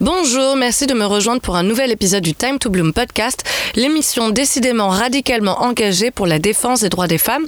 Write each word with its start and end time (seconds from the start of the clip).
Bonjour, 0.00 0.56
merci 0.56 0.86
de 0.86 0.92
me 0.92 1.06
rejoindre 1.06 1.40
pour 1.40 1.56
un 1.56 1.62
nouvel 1.62 1.90
épisode 1.90 2.22
du 2.22 2.34
Time 2.34 2.58
to 2.58 2.68
Bloom 2.68 2.92
podcast, 2.92 3.42
l'émission 3.76 4.28
décidément 4.28 4.90
radicalement 4.90 5.62
engagée 5.62 6.10
pour 6.10 6.26
la 6.26 6.38
défense 6.38 6.82
des 6.82 6.90
droits 6.90 7.06
des 7.06 7.16
femmes 7.16 7.46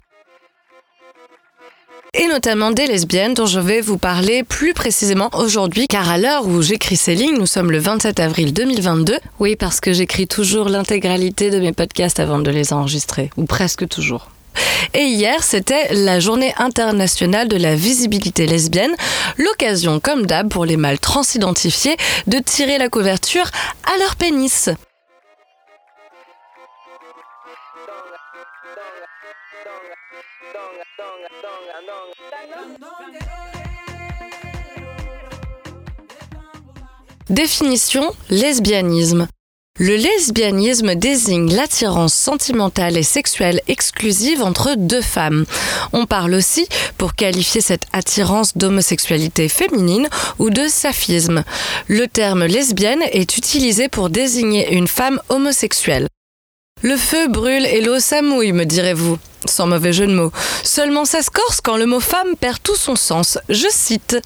et 2.14 2.26
notamment 2.26 2.70
des 2.70 2.86
lesbiennes 2.86 3.34
dont 3.34 3.44
je 3.44 3.60
vais 3.60 3.82
vous 3.82 3.98
parler 3.98 4.44
plus 4.44 4.72
précisément 4.72 5.28
aujourd'hui 5.34 5.88
car 5.88 6.08
à 6.08 6.16
l'heure 6.16 6.46
où 6.46 6.62
j'écris 6.62 6.96
ces 6.96 7.14
lignes, 7.14 7.36
nous 7.36 7.44
sommes 7.44 7.70
le 7.70 7.80
27 7.80 8.18
avril 8.18 8.54
2022. 8.54 9.18
Oui, 9.40 9.54
parce 9.54 9.80
que 9.80 9.92
j'écris 9.92 10.26
toujours 10.26 10.70
l'intégralité 10.70 11.50
de 11.50 11.60
mes 11.60 11.74
podcasts 11.74 12.18
avant 12.18 12.38
de 12.38 12.50
les 12.50 12.72
enregistrer, 12.72 13.28
ou 13.36 13.44
presque 13.44 13.86
toujours. 13.88 14.30
Et 14.94 15.04
hier, 15.04 15.42
c'était 15.42 15.92
la 15.92 16.20
journée 16.20 16.52
internationale 16.58 17.48
de 17.48 17.56
la 17.56 17.74
visibilité 17.74 18.46
lesbienne, 18.46 18.94
l'occasion, 19.36 20.00
comme 20.00 20.26
d'hab, 20.26 20.48
pour 20.48 20.64
les 20.64 20.76
mâles 20.76 20.98
transidentifiés 20.98 21.96
de 22.26 22.38
tirer 22.38 22.78
la 22.78 22.88
couverture 22.88 23.50
à 23.84 23.98
leur 23.98 24.16
pénis. 24.16 24.70
Définition 37.30 38.10
lesbianisme. 38.30 39.28
Le 39.78 39.94
lesbianisme 39.94 40.96
désigne 40.96 41.54
l'attirance 41.54 42.12
sentimentale 42.12 42.96
et 42.96 43.04
sexuelle 43.04 43.60
exclusive 43.68 44.42
entre 44.42 44.74
deux 44.76 45.00
femmes. 45.00 45.44
On 45.92 46.04
parle 46.04 46.34
aussi, 46.34 46.66
pour 46.96 47.14
qualifier 47.14 47.60
cette 47.60 47.86
attirance 47.92 48.56
d'homosexualité 48.56 49.48
féminine 49.48 50.08
ou 50.40 50.50
de 50.50 50.66
saphisme. 50.66 51.44
Le 51.86 52.08
terme 52.08 52.44
lesbienne 52.44 53.02
est 53.12 53.36
utilisé 53.36 53.88
pour 53.88 54.10
désigner 54.10 54.74
une 54.74 54.88
femme 54.88 55.20
homosexuelle. 55.28 56.08
Le 56.82 56.96
feu 56.96 57.28
brûle 57.28 57.66
et 57.66 57.80
l'eau 57.80 57.98
s'amouille, 57.98 58.52
me 58.52 58.64
direz-vous. 58.64 59.18
Sans 59.44 59.66
mauvais 59.66 59.92
jeu 59.92 60.06
de 60.06 60.14
mots. 60.14 60.32
Seulement 60.62 61.04
ça 61.04 61.22
se 61.22 61.30
corse 61.30 61.60
quand 61.60 61.76
le 61.76 61.86
mot 61.86 62.00
femme 62.00 62.36
perd 62.38 62.58
tout 62.62 62.76
son 62.76 62.96
sens. 62.96 63.38
Je 63.48 63.66
cite 63.70 64.16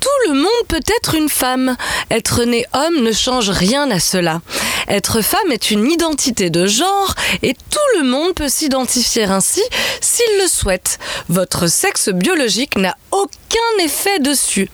tout 0.00 0.30
le 0.30 0.34
monde 0.34 0.66
peut 0.68 0.80
être 0.98 1.14
une 1.14 1.28
femme. 1.28 1.76
Être 2.10 2.44
né 2.44 2.64
homme 2.72 3.02
ne 3.02 3.12
change 3.12 3.50
rien 3.50 3.90
à 3.90 4.00
cela. 4.00 4.40
Être 4.88 5.20
femme 5.20 5.52
est 5.52 5.70
une 5.70 5.90
identité 5.90 6.48
de 6.50 6.66
genre 6.66 7.14
et 7.42 7.54
tout 7.54 7.98
le 7.98 8.08
monde 8.08 8.34
peut 8.34 8.48
s'identifier 8.48 9.24
ainsi 9.24 9.62
s'il 10.00 10.38
le 10.42 10.48
souhaite. 10.48 10.98
Votre 11.28 11.66
sexe 11.66 12.08
biologique 12.08 12.76
n'a 12.76 12.96
aucun 13.10 13.84
effet 13.84 14.18
dessus. 14.20 14.70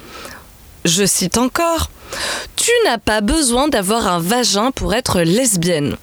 Je 0.85 1.05
cite 1.05 1.39
encore. 1.39 1.91
Tu 2.55 2.71
n'as 2.85 2.99
pas 2.99 3.21
besoin 3.21 3.67
d'avoir 3.69 4.07
un 4.07 4.21
vagin 4.21 4.71
pour 4.71 4.95
être 4.95 5.21
lesbienne. 5.21 5.97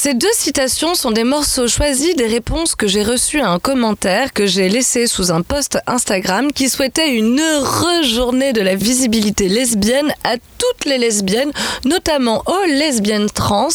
Ces 0.00 0.14
deux 0.14 0.32
citations 0.32 0.94
sont 0.94 1.10
des 1.10 1.24
morceaux 1.24 1.66
choisis 1.66 2.14
des 2.14 2.28
réponses 2.28 2.76
que 2.76 2.86
j'ai 2.86 3.02
reçues 3.02 3.40
à 3.40 3.50
un 3.50 3.58
commentaire 3.58 4.32
que 4.32 4.46
j'ai 4.46 4.68
laissé 4.68 5.08
sous 5.08 5.32
un 5.32 5.42
post 5.42 5.76
Instagram 5.88 6.52
qui 6.52 6.68
souhaitait 6.68 7.16
une 7.16 7.40
heureuse 7.40 8.06
journée 8.06 8.52
de 8.52 8.60
la 8.60 8.76
visibilité 8.76 9.48
lesbienne 9.48 10.14
à 10.22 10.36
toutes 10.36 10.84
les 10.84 10.98
lesbiennes, 10.98 11.50
notamment 11.84 12.44
aux 12.46 12.64
lesbiennes 12.68 13.28
trans, 13.28 13.70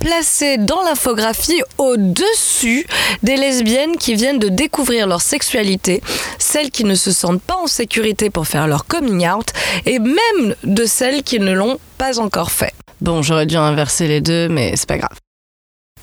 placées 0.00 0.58
dans 0.58 0.82
l'infographie 0.82 1.62
au-dessus 1.78 2.84
des 3.22 3.36
lesbiennes 3.36 3.96
qui 3.96 4.14
viennent 4.14 4.40
de 4.40 4.48
découvrir 4.48 5.06
leur 5.06 5.22
sexualité, 5.22 6.02
celles 6.40 6.72
qui 6.72 6.82
ne 6.82 6.96
se 6.96 7.12
sentent 7.12 7.42
pas 7.42 7.58
en 7.62 7.68
sécurité 7.68 8.28
pour 8.28 8.48
faire 8.48 8.66
leur 8.66 8.86
coming 8.86 9.24
out, 9.28 9.52
et 9.86 10.00
même 10.00 10.56
de 10.64 10.84
celles 10.84 11.22
qui 11.22 11.38
ne 11.38 11.52
l'ont 11.52 11.78
pas 11.96 12.18
encore 12.18 12.50
fait. 12.50 12.74
Bon, 13.00 13.22
j'aurais 13.22 13.46
dû 13.46 13.54
inverser 13.54 14.08
les 14.08 14.20
deux, 14.20 14.48
mais 14.48 14.72
c'est 14.74 14.88
pas 14.88 14.98
grave. 14.98 15.16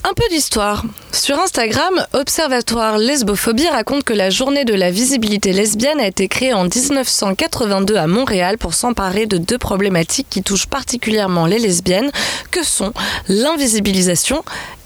Un 0.04 0.14
peu 0.14 0.24
d'histoire. 0.30 0.84
Sur 1.12 1.40
Instagram, 1.40 2.06
Observatoire 2.14 2.98
Lesbophobie 2.98 3.68
raconte 3.68 4.04
que 4.04 4.14
la 4.14 4.30
journée 4.30 4.64
de 4.64 4.74
la 4.74 4.90
visibilité 4.90 5.52
lesbienne 5.52 6.00
a 6.00 6.08
été 6.08 6.28
créée 6.28 6.54
en 6.54 6.64
1982 6.64 7.96
à 7.96 8.08
Montréal 8.08 8.58
pour 8.58 8.74
s'emparer 8.74 9.26
de 9.26 9.38
deux 9.38 9.58
problématiques 9.58 10.28
qui 10.30 10.44
touchent 10.44 10.68
particulièrement 10.68 11.46
les 11.46 11.60
lesbiennes, 11.60 12.12
que 12.52 12.64
sont 12.64 12.94
l'invisibilisation 13.28 14.44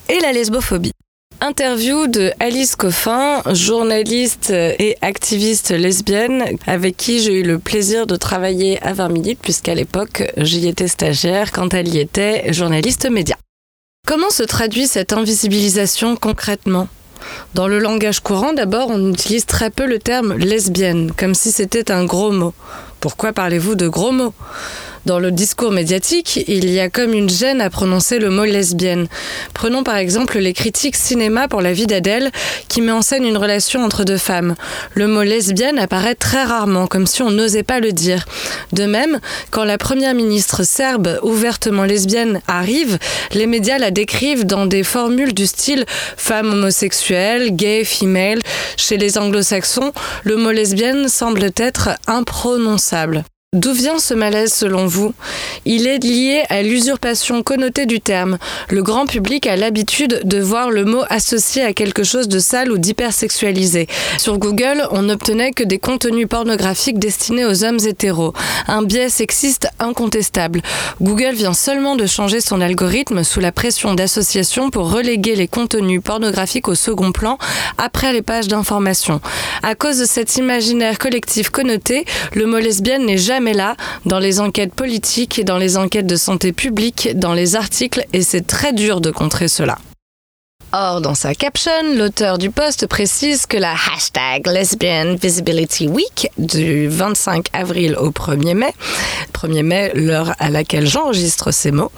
et 0.10 0.20
la 0.22 0.32
lesbophobie. 0.32 0.94
Interview 1.40 2.08
de 2.08 2.32
Alice 2.40 2.76
Coffin, 2.76 3.42
journaliste 3.52 4.52
et 4.52 4.96
activiste 5.02 5.72
lesbienne, 5.72 6.58
avec 6.68 6.98
qui 6.98 7.20
j'ai 7.20 7.40
eu 7.40 7.44
le 7.44 7.58
plaisir 7.58 8.06
de 8.08 8.16
travailler 8.16 8.82
à 8.84 8.94
20 8.94 9.10
minutes, 9.10 9.40
puisqu'à 9.42 9.76
l'époque 9.76 10.24
j'y 10.38 10.68
étais 10.68 10.88
stagiaire 10.88 11.52
quand 11.52 11.74
elle 11.74 11.88
y 11.88 12.00
était 12.00 12.54
journaliste 12.54 13.10
média. 13.10 13.38
Comment 14.08 14.32
se 14.32 14.44
traduit 14.44 14.88
cette 14.88 15.14
invisibilisation 15.14 16.16
concrètement? 16.16 16.88
Dans 17.54 17.68
le 17.68 17.78
langage 17.78 18.20
courant, 18.20 18.52
d'abord, 18.52 18.90
on 18.90 19.12
utilise 19.14 19.46
très 19.46 19.70
peu 19.70 19.86
le 19.86 20.00
terme 20.00 20.36
lesbienne, 20.36 21.12
comme 21.16 21.36
si 21.36 21.52
c'était 21.52 21.92
un 21.92 22.04
gros 22.04 22.32
mot. 22.32 22.54
Pourquoi 23.00 23.32
parlez-vous 23.32 23.76
de 23.76 23.88
gros 23.88 24.12
mots? 24.12 24.34
Dans 25.06 25.20
le 25.20 25.32
discours 25.32 25.72
médiatique, 25.72 26.44
il 26.48 26.70
y 26.70 26.80
a 26.80 26.90
comme 26.90 27.14
une 27.14 27.30
gêne 27.30 27.62
à 27.62 27.70
prononcer 27.70 28.20
le 28.20 28.30
mot 28.30 28.46
lesbienne. 28.46 29.08
Prenons 29.54 29.84
par 29.84 29.98
exemple 29.98 30.38
les 30.38 30.54
critiques 30.54 30.96
cinéma 30.96 31.48
pour 31.48 31.62
la 31.62 31.74
vie 31.74 31.88
d'Adèle, 31.88 32.32
qui 32.68 32.82
met 32.82 32.92
en 32.92 33.02
scène 33.02 33.26
une 33.26 33.38
relation 33.38 33.84
entre 33.84 34.04
deux 34.04 34.18
femmes. 34.18 34.56
Le 34.94 35.08
mot 35.08 35.24
lesbienne 35.24 35.80
apparaît 35.80 36.16
très 36.16 36.44
rarement, 36.44 36.88
comme 36.88 37.08
si 37.08 37.22
on 37.22 37.32
n'osait 37.32 37.64
pas 37.64 37.80
le 37.80 37.92
dire. 37.92 38.26
De 38.74 38.86
même, 38.86 39.20
quand 39.50 39.64
la 39.64 39.78
première 39.78 40.14
ministre 40.14 40.64
serbe, 40.64 41.20
ouvertement 41.24 41.84
lesbienne, 41.84 42.42
arrive, 42.48 42.98
les 43.34 43.48
médias 43.48 43.80
la 43.80 43.92
décrivent 43.92 44.46
dans 44.46 44.66
des 44.66 44.84
formules 44.84 45.34
du 45.34 45.48
style 45.48 45.86
femme 46.18 46.52
homosexuelle, 46.52 47.56
gay, 47.56 47.84
female. 47.84 48.40
Chez 48.78 48.98
les 48.98 49.18
anglo-saxons, 49.18 49.92
le 50.24 50.36
mot 50.38 50.52
lesbienne 50.52 51.08
semble 51.08 51.50
être 51.58 51.90
imprononçable. 52.08 53.24
D'où 53.54 53.74
vient 53.74 54.00
ce 54.00 54.14
malaise 54.14 54.54
selon 54.54 54.88
vous? 54.88 55.14
Il 55.66 55.86
est 55.86 56.02
lié 56.02 56.44
à 56.48 56.62
l'usurpation 56.62 57.44
connotée 57.44 57.86
du 57.86 58.00
terme. 58.00 58.38
Le 58.70 58.82
grand 58.82 59.06
public 59.06 59.46
a 59.46 59.58
l'habitude 59.58 60.22
de 60.24 60.40
voir 60.40 60.70
le 60.70 60.86
mot 60.86 61.04
associé 61.10 61.62
à 61.62 61.74
quelque 61.74 62.06
chose 62.06 62.30
de 62.30 62.40
sale 62.40 62.72
ou 62.72 62.78
d'hypersexualisé. 62.78 63.88
Sur 64.18 64.38
Google, 64.38 64.88
on 64.92 65.02
n'obtenait 65.02 65.52
que 65.52 65.66
des 65.66 65.80
contenus 65.80 66.30
pornographiques 66.30 66.98
destinés 66.98 67.44
aux 67.44 67.66
hommes 67.66 67.80
hétéros. 67.86 68.32
Un 68.70 68.84
biais 68.84 69.10
sexiste 69.10 69.68
incontestable. 69.80 70.62
Google 71.02 71.34
vient 71.34 71.54
seulement 71.54 71.98
de 71.98 72.06
changer 72.06 72.40
son 72.40 72.62
algorithme 72.62 73.26
sous 73.26 73.42
la 73.42 73.52
pression 73.52 73.96
d'associations 73.96 74.70
pour 74.70 74.90
reléguer 74.90 75.36
les 75.36 75.50
contenus 75.50 76.00
pornographiques 76.02 76.70
au 76.70 76.76
second 76.76 77.12
plan 77.12 77.38
après 77.78 78.14
les 78.14 78.22
pages 78.22 78.48
d'information. 78.48 79.20
À 79.62 79.76
cause 79.76 80.00
de 80.00 80.06
cet 80.06 80.38
imaginaire 80.38 80.98
collectif 80.98 81.50
connoté, 81.50 82.06
le 82.34 82.46
mot 82.46 82.58
lesbienne 82.58 83.06
n'est 83.06 83.18
jamais 83.18 83.41
mais 83.41 83.53
là, 83.53 83.75
dans 84.06 84.19
les 84.19 84.40
enquêtes 84.40 84.74
politiques 84.74 85.40
dans 85.44 85.57
les 85.57 85.78
enquêtes 85.78 86.07
de 86.07 86.16
santé 86.16 86.52
publique, 86.52 87.09
dans 87.16 87.34
les 87.34 87.56
articles, 87.56 88.06
et 88.13 88.22
c'est 88.22 88.46
très 88.46 88.74
dur 88.74 89.02
de 89.02 89.12
contrer 89.12 89.47
cela. 89.47 89.78
Or, 90.74 91.02
dans 91.02 91.16
sa 91.16 91.36
caption, 91.36 91.72
l'auteur 91.98 92.38
du 92.38 92.50
post 92.50 92.88
précise 92.88 93.46
que 93.46 93.58
la 93.58 93.74
hashtag 93.74 94.48
Lesbian 94.48 95.16
Visibility 95.22 95.90
Week 95.90 96.30
du 96.38 96.88
25 96.88 97.48
avril 97.52 97.98
au 97.98 98.12
1er 98.12 98.54
mai, 98.54 98.74
1er 99.34 99.64
mai, 99.64 99.92
l'heure 99.96 100.34
à 100.40 100.50
laquelle 100.50 100.88
j'enregistre 100.88 101.52
ces 101.52 101.72
mots, 101.72 101.92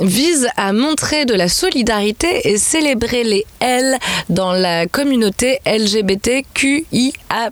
vise 0.00 0.48
à 0.56 0.72
montrer 0.72 1.24
de 1.26 1.34
la 1.34 1.48
solidarité 1.48 2.48
et 2.48 2.56
célébrer 2.56 3.24
les 3.24 3.44
L 3.60 3.98
dans 4.28 4.52
la 4.52 4.86
communauté 4.86 5.60
LGBTQIA+. 5.66 7.50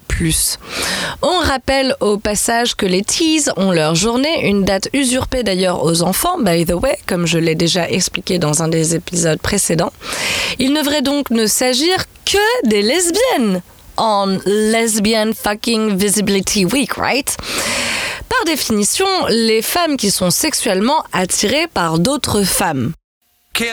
On 1.23 1.39
rappelle 1.41 1.95
au 2.01 2.19
passage 2.19 2.75
que 2.75 2.87
les 2.87 3.03
teas 3.03 3.53
ont 3.57 3.73
leur 3.73 3.95
journée, 3.95 4.47
une 4.49 4.65
date 4.65 4.89
usurpée 4.93 5.43
d'ailleurs 5.43 5.85
aux 5.85 6.03
enfants, 6.03 6.39
by 6.39 6.65
the 6.65 6.73
way, 6.73 6.97
comme 7.07 7.27
je 7.27 7.39
l'ai 7.39 7.55
déjà 7.55 7.89
expliqué 7.89 8.39
dans 8.39 8.63
un 8.63 8.69
des 8.69 8.95
épisodes 8.95 9.41
précédents. 9.41 9.93
Il 10.59 10.73
ne 10.73 10.81
devrait 10.81 11.03
donc 11.03 11.31
ne 11.31 11.47
s'agir 11.47 11.97
que 12.25 12.69
des 12.69 12.83
lesbiennes 12.83 13.63
en 13.97 14.39
Lesbian 14.47 15.33
Fucking 15.33 15.97
Visibility 15.97 16.65
Week, 16.65 16.95
right? 16.95 17.37
Par 18.29 18.45
définition, 18.45 19.07
les 19.29 19.63
femmes 19.63 19.97
qui 19.97 20.11
sont 20.11 20.31
sexuellement 20.31 21.05
attirées 21.13 21.67
par 21.67 21.99
d'autres 21.99 22.43
femmes. 22.43 22.93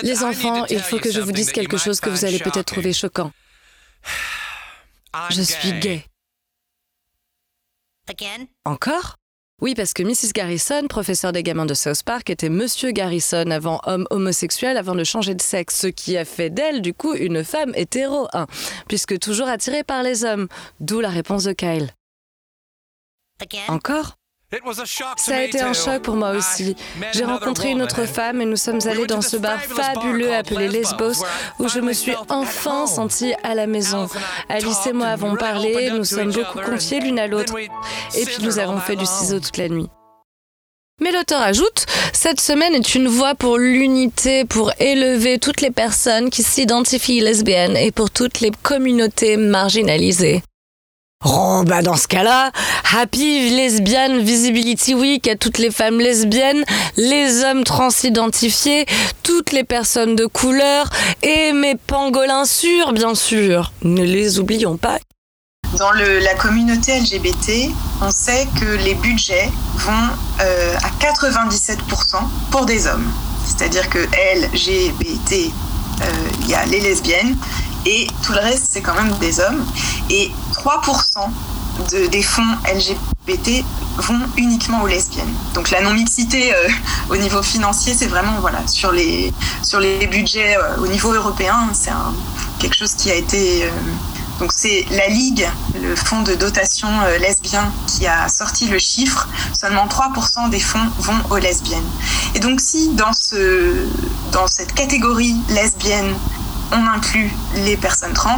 Les 0.03 0.23
enfants, 0.23 0.65
il 0.69 0.79
faut 0.79 0.99
que 0.99 1.11
je 1.11 1.21
vous 1.21 1.31
dise 1.31 1.51
quelque 1.51 1.77
chose 1.77 1.99
que 1.99 2.09
vous 2.09 2.25
allez 2.25 2.39
peut-être 2.39 2.65
trouver 2.65 2.93
choquant. 2.93 3.31
Je 5.29 5.41
suis 5.41 5.73
gay. 5.73 6.05
Encore? 8.65 9.17
Oui, 9.59 9.73
parce 9.73 9.93
que 9.93 10.03
Mrs. 10.03 10.33
Garrison, 10.35 10.87
professeur 10.87 11.31
des 11.31 11.41
gamins 11.41 11.65
de 11.65 11.73
South 11.73 12.03
Park, 12.03 12.29
était 12.29 12.49
Monsieur 12.49 12.91
Garrison 12.91 13.49
avant 13.49 13.81
homme 13.85 14.05
homosexuel, 14.11 14.77
avant 14.77 14.93
de 14.93 15.03
changer 15.03 15.33
de 15.33 15.41
sexe, 15.41 15.79
ce 15.79 15.87
qui 15.87 16.15
a 16.15 16.25
fait 16.25 16.51
d'elle, 16.51 16.83
du 16.83 16.93
coup, 16.93 17.15
une 17.15 17.43
femme 17.43 17.71
hétéro, 17.73 18.27
hein, 18.33 18.45
puisque 18.87 19.17
toujours 19.17 19.47
attirée 19.47 19.83
par 19.83 20.03
les 20.03 20.25
hommes. 20.25 20.47
D'où 20.79 20.99
la 20.99 21.09
réponse 21.09 21.45
de 21.45 21.53
Kyle. 21.53 21.89
Encore? 23.67 24.17
Ça 25.17 25.35
a 25.35 25.41
été 25.41 25.59
un 25.59 25.73
choc 25.73 26.03
pour 26.03 26.15
moi 26.15 26.31
aussi. 26.31 26.77
J'ai 27.11 27.25
rencontré 27.25 27.71
une 27.71 27.81
autre 27.81 28.05
femme 28.05 28.39
et 28.41 28.45
nous 28.45 28.55
sommes 28.55 28.79
allés 28.85 29.05
dans 29.05 29.21
ce 29.21 29.35
bar 29.35 29.61
fabuleux 29.61 30.33
appelé 30.33 30.69
Lesbos 30.69 31.25
où 31.59 31.67
je 31.67 31.81
me 31.81 31.91
suis 31.91 32.13
enfin 32.29 32.87
sentie 32.87 33.33
à 33.43 33.55
la 33.55 33.67
maison. 33.67 34.07
Alice 34.47 34.87
et 34.87 34.93
moi 34.93 35.07
avons 35.07 35.35
parlé, 35.35 35.89
nous 35.91 36.05
sommes 36.05 36.31
beaucoup 36.31 36.61
confiés 36.61 37.01
l'une 37.01 37.19
à 37.19 37.27
l'autre 37.27 37.57
et 37.57 38.25
puis 38.25 38.37
nous 38.41 38.57
avons 38.57 38.79
fait 38.79 38.95
du 38.95 39.05
ciseau 39.05 39.41
toute 39.41 39.57
la 39.57 39.67
nuit. 39.67 39.89
Mais 41.01 41.11
l'auteur 41.11 41.41
ajoute, 41.41 41.85
cette 42.13 42.39
semaine 42.39 42.73
est 42.73 42.95
une 42.95 43.07
voie 43.07 43.35
pour 43.35 43.57
l'unité, 43.57 44.45
pour 44.45 44.71
élever 44.79 45.39
toutes 45.39 45.61
les 45.61 45.71
personnes 45.71 46.29
qui 46.29 46.41
s'identifient 46.41 47.19
lesbiennes 47.19 47.75
et 47.75 47.91
pour 47.91 48.09
toutes 48.09 48.39
les 48.39 48.51
communautés 48.63 49.35
marginalisées. 49.35 50.41
Oh, 51.25 51.63
bah 51.65 51.81
dans 51.81 51.95
ce 51.95 52.07
cas-là, 52.07 52.51
Happy 52.95 53.49
Lesbian 53.49 54.19
Visibility 54.19 54.93
Week 54.93 55.27
à 55.27 55.35
toutes 55.35 55.57
les 55.57 55.71
femmes 55.71 55.99
lesbiennes, 55.99 56.63
les 56.95 57.43
hommes 57.43 57.63
transidentifiés, 57.63 58.85
toutes 59.23 59.51
les 59.51 59.63
personnes 59.63 60.15
de 60.15 60.27
couleur 60.27 60.87
et 61.23 61.53
mes 61.53 61.75
pangolins 61.75 62.45
sûrs, 62.45 62.93
bien 62.93 63.15
sûr. 63.15 63.71
Ne 63.81 64.03
les 64.03 64.37
oublions 64.39 64.77
pas. 64.77 64.99
Dans 65.79 65.91
la 65.91 66.35
communauté 66.35 66.99
LGBT, 66.99 67.71
on 68.01 68.11
sait 68.11 68.47
que 68.59 68.77
les 68.85 68.93
budgets 68.93 69.49
vont 69.75 70.09
euh, 70.41 70.75
à 70.77 70.89
97% 71.03 71.79
pour 72.51 72.67
des 72.67 72.85
hommes. 72.85 73.11
C'est-à-dire 73.43 73.89
que 73.89 73.99
LGBT, 73.99 75.33
euh, 75.33 76.05
il 76.41 76.49
y 76.49 76.53
a 76.53 76.63
les 76.67 76.79
lesbiennes, 76.79 77.35
et 77.87 78.07
tout 78.23 78.33
le 78.33 78.39
reste, 78.39 78.67
c'est 78.71 78.81
quand 78.81 78.95
même 78.95 79.13
des 79.19 79.39
hommes. 79.39 79.65
Et 80.09 80.31
3% 80.57 81.29
de, 81.91 82.07
des 82.07 82.23
fonds 82.23 82.57
LGBT 82.65 83.63
vont 83.97 84.19
uniquement 84.37 84.81
aux 84.81 84.87
lesbiennes. 84.87 85.33
Donc 85.53 85.69
la 85.69 85.81
non-mixité 85.81 86.53
euh, 86.53 86.69
au 87.09 87.17
niveau 87.17 87.41
financier, 87.41 87.93
c'est 87.93 88.07
vraiment 88.07 88.39
voilà, 88.39 88.65
sur, 88.67 88.91
les, 88.91 89.33
sur 89.61 89.79
les 89.79 90.07
budgets 90.07 90.57
euh, 90.57 90.77
au 90.77 90.87
niveau 90.87 91.13
européen, 91.13 91.69
c'est 91.73 91.91
quelque 92.59 92.75
chose 92.75 92.93
qui 92.93 93.11
a 93.11 93.15
été... 93.15 93.65
Euh, 93.65 93.69
donc 94.39 94.51
c'est 94.53 94.85
la 94.91 95.07
Ligue, 95.07 95.49
le 95.81 95.95
fonds 95.95 96.21
de 96.21 96.35
dotation 96.35 96.87
lesbien, 97.19 97.71
qui 97.87 98.05
a 98.05 98.29
sorti 98.29 98.67
le 98.67 98.77
chiffre. 98.77 99.27
Seulement 99.51 99.87
3% 99.87 100.51
des 100.51 100.59
fonds 100.59 100.91
vont 100.99 101.19
aux 101.31 101.37
lesbiennes. 101.37 101.89
Et 102.35 102.39
donc 102.39 102.61
si 102.61 102.89
dans, 102.89 103.13
ce, 103.13 103.87
dans 104.31 104.45
cette 104.45 104.75
catégorie 104.75 105.35
lesbienne, 105.49 106.13
on 106.71 106.87
inclut 106.87 107.31
les 107.55 107.77
personnes 107.77 108.13
trans, 108.13 108.37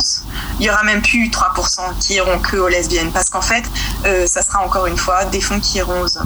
il 0.60 0.66
y 0.66 0.70
aura 0.70 0.84
même 0.84 1.02
plus 1.02 1.30
3% 1.30 1.98
qui 2.00 2.16
iront 2.16 2.40
que 2.40 2.58
aux 2.58 2.68
lesbiennes, 2.68 3.12
parce 3.12 3.30
qu'en 3.30 3.42
fait, 3.42 3.64
euh, 4.06 4.28
ça 4.28 4.42
sera 4.42 4.64
encore 4.66 4.88
une 4.88 4.98
fois 4.98 5.26
des 5.26 5.42
fonds 5.42 5.60
qui 5.60 5.78
iront 5.78 6.02
aux. 6.02 6.20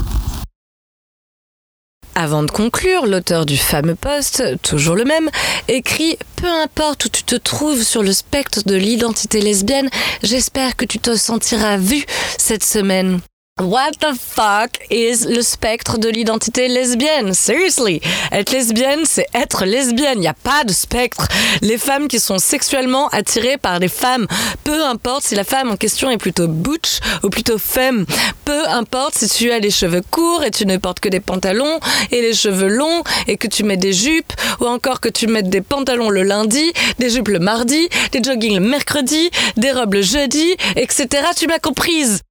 Avant 2.15 2.43
de 2.43 2.51
conclure, 2.51 3.07
l'auteur 3.07 3.45
du 3.45 3.57
fameux 3.57 3.95
post, 3.95 4.43
toujours 4.61 4.95
le 4.95 5.03
même, 5.03 5.29
écrit 5.67 6.17
Peu 6.35 6.47
importe 6.47 7.05
où 7.05 7.09
tu 7.09 7.23
te 7.23 7.35
trouves 7.35 7.81
sur 7.81 8.03
le 8.03 8.13
spectre 8.13 8.61
de 8.65 8.75
l'identité 8.75 9.41
lesbienne, 9.41 9.89
j'espère 10.21 10.75
que 10.75 10.85
tu 10.85 10.99
te 10.99 11.15
sentiras 11.15 11.77
vu 11.77 12.05
cette 12.37 12.63
semaine. 12.63 13.19
What 13.61 13.91
the 14.01 14.15
fuck 14.19 14.71
is 14.89 15.25
le 15.25 15.43
spectre 15.43 15.99
de 15.99 16.09
l'identité 16.09 16.67
lesbienne? 16.67 17.35
Seriously, 17.35 18.01
être 18.31 18.51
lesbienne, 18.51 19.01
c'est 19.05 19.27
être 19.33 19.63
lesbienne. 19.65 20.17
Il 20.17 20.21
n'y 20.21 20.27
a 20.27 20.33
pas 20.33 20.63
de 20.63 20.73
spectre. 20.73 21.27
Les 21.61 21.77
femmes 21.77 22.07
qui 22.07 22.19
sont 22.19 22.39
sexuellement 22.39 23.09
attirées 23.09 23.57
par 23.57 23.79
des 23.79 23.87
femmes, 23.87 24.25
peu 24.63 24.83
importe 24.83 25.23
si 25.23 25.35
la 25.35 25.43
femme 25.43 25.69
en 25.69 25.77
question 25.77 26.09
est 26.09 26.17
plutôt 26.17 26.47
butch 26.47 26.99
ou 27.23 27.29
plutôt 27.29 27.59
femme, 27.59 28.05
peu 28.43 28.67
importe 28.67 29.15
si 29.19 29.29
tu 29.29 29.51
as 29.51 29.59
les 29.59 29.71
cheveux 29.71 30.01
courts 30.11 30.43
et 30.43 30.51
tu 30.51 30.65
ne 30.65 30.77
portes 30.77 30.99
que 30.99 31.09
des 31.09 31.21
pantalons 31.21 31.79
et 32.11 32.21
les 32.21 32.33
cheveux 32.33 32.69
longs 32.69 33.03
et 33.27 33.37
que 33.37 33.47
tu 33.47 33.63
mets 33.63 33.77
des 33.77 33.93
jupes 33.93 34.33
ou 34.61 34.65
encore 34.65 34.99
que 34.99 35.09
tu 35.09 35.27
mets 35.27 35.43
des 35.43 35.61
pantalons 35.61 36.09
le 36.09 36.23
lundi, 36.23 36.73
des 36.97 37.11
jupes 37.11 37.29
le 37.29 37.39
mardi, 37.39 37.87
des 38.11 38.21
joggings 38.21 38.55
le 38.55 38.67
mercredi, 38.67 39.29
des 39.57 39.71
robes 39.71 39.93
le 39.93 40.01
jeudi, 40.01 40.55
etc. 40.75 41.07
Tu 41.37 41.47
m'as 41.47 41.59
comprise 41.59 42.23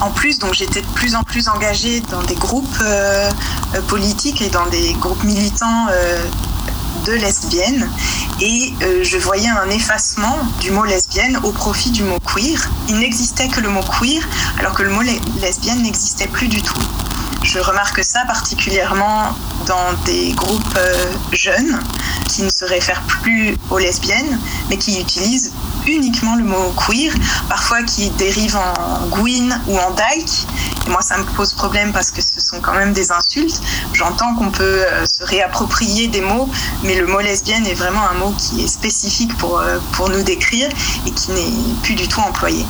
en 0.00 0.10
plus, 0.10 0.38
donc 0.38 0.54
j'étais 0.54 0.82
de 0.82 0.86
plus 0.88 1.14
en 1.14 1.22
plus 1.22 1.48
engagée 1.48 2.00
dans 2.10 2.22
des 2.22 2.34
groupes 2.34 2.78
euh, 2.82 3.30
euh, 3.74 3.80
politiques 3.82 4.42
et 4.42 4.48
dans 4.48 4.66
des 4.66 4.92
groupes 4.94 5.22
militants 5.24 5.86
euh, 5.90 6.24
de 7.04 7.12
lesbiennes 7.12 7.88
et 8.40 8.72
je 9.02 9.16
voyais 9.16 9.48
un 9.48 9.70
effacement 9.70 10.36
du 10.60 10.72
mot 10.72 10.84
lesbienne 10.84 11.38
au 11.44 11.52
profit 11.52 11.90
du 11.90 12.02
mot 12.02 12.18
queer. 12.18 12.68
Il 12.88 12.98
n'existait 12.98 13.46
que 13.46 13.60
le 13.60 13.68
mot 13.68 13.82
queer 13.82 14.26
alors 14.58 14.74
que 14.74 14.82
le 14.82 14.90
mot 14.90 15.02
lesbienne 15.40 15.82
n'existait 15.82 16.26
plus 16.26 16.48
du 16.48 16.60
tout. 16.62 16.80
Je 17.44 17.60
remarque 17.60 18.02
ça 18.02 18.24
particulièrement 18.26 19.36
dans 19.66 19.92
des 20.04 20.32
groupes 20.32 20.78
jeunes 21.32 21.80
qui 22.28 22.42
ne 22.42 22.50
se 22.50 22.64
réfèrent 22.64 23.02
plus 23.02 23.56
aux 23.70 23.78
lesbiennes 23.78 24.40
mais 24.68 24.76
qui 24.76 25.00
utilisent 25.00 25.52
uniquement 25.86 26.36
le 26.36 26.44
mot 26.44 26.72
queer, 26.76 27.12
parfois 27.48 27.82
qui 27.82 28.10
dérive 28.10 28.56
en 28.56 29.06
gwyn 29.08 29.60
ou 29.68 29.78
en 29.78 29.90
dyke. 29.90 30.46
Et 30.86 30.90
moi, 30.90 31.02
ça 31.02 31.18
me 31.18 31.24
pose 31.24 31.52
problème 31.52 31.92
parce 31.92 32.10
que 32.10 32.20
ce 32.20 32.40
sont 32.40 32.60
quand 32.60 32.74
même 32.74 32.92
des 32.92 33.10
insultes. 33.12 33.60
J'entends 33.92 34.34
qu'on 34.34 34.50
peut 34.50 34.62
euh, 34.62 35.04
se 35.04 35.24
réapproprier 35.24 36.08
des 36.08 36.20
mots, 36.20 36.48
mais 36.82 36.94
le 36.94 37.06
mot 37.06 37.20
lesbienne 37.20 37.66
est 37.66 37.74
vraiment 37.74 38.08
un 38.08 38.14
mot 38.14 38.34
qui 38.38 38.62
est 38.62 38.68
spécifique 38.68 39.36
pour, 39.38 39.58
euh, 39.58 39.78
pour 39.92 40.08
nous 40.08 40.22
décrire 40.22 40.68
et 41.06 41.10
qui 41.10 41.30
n'est 41.32 41.52
plus 41.82 41.94
du 41.94 42.08
tout 42.08 42.20
employé. 42.20 42.64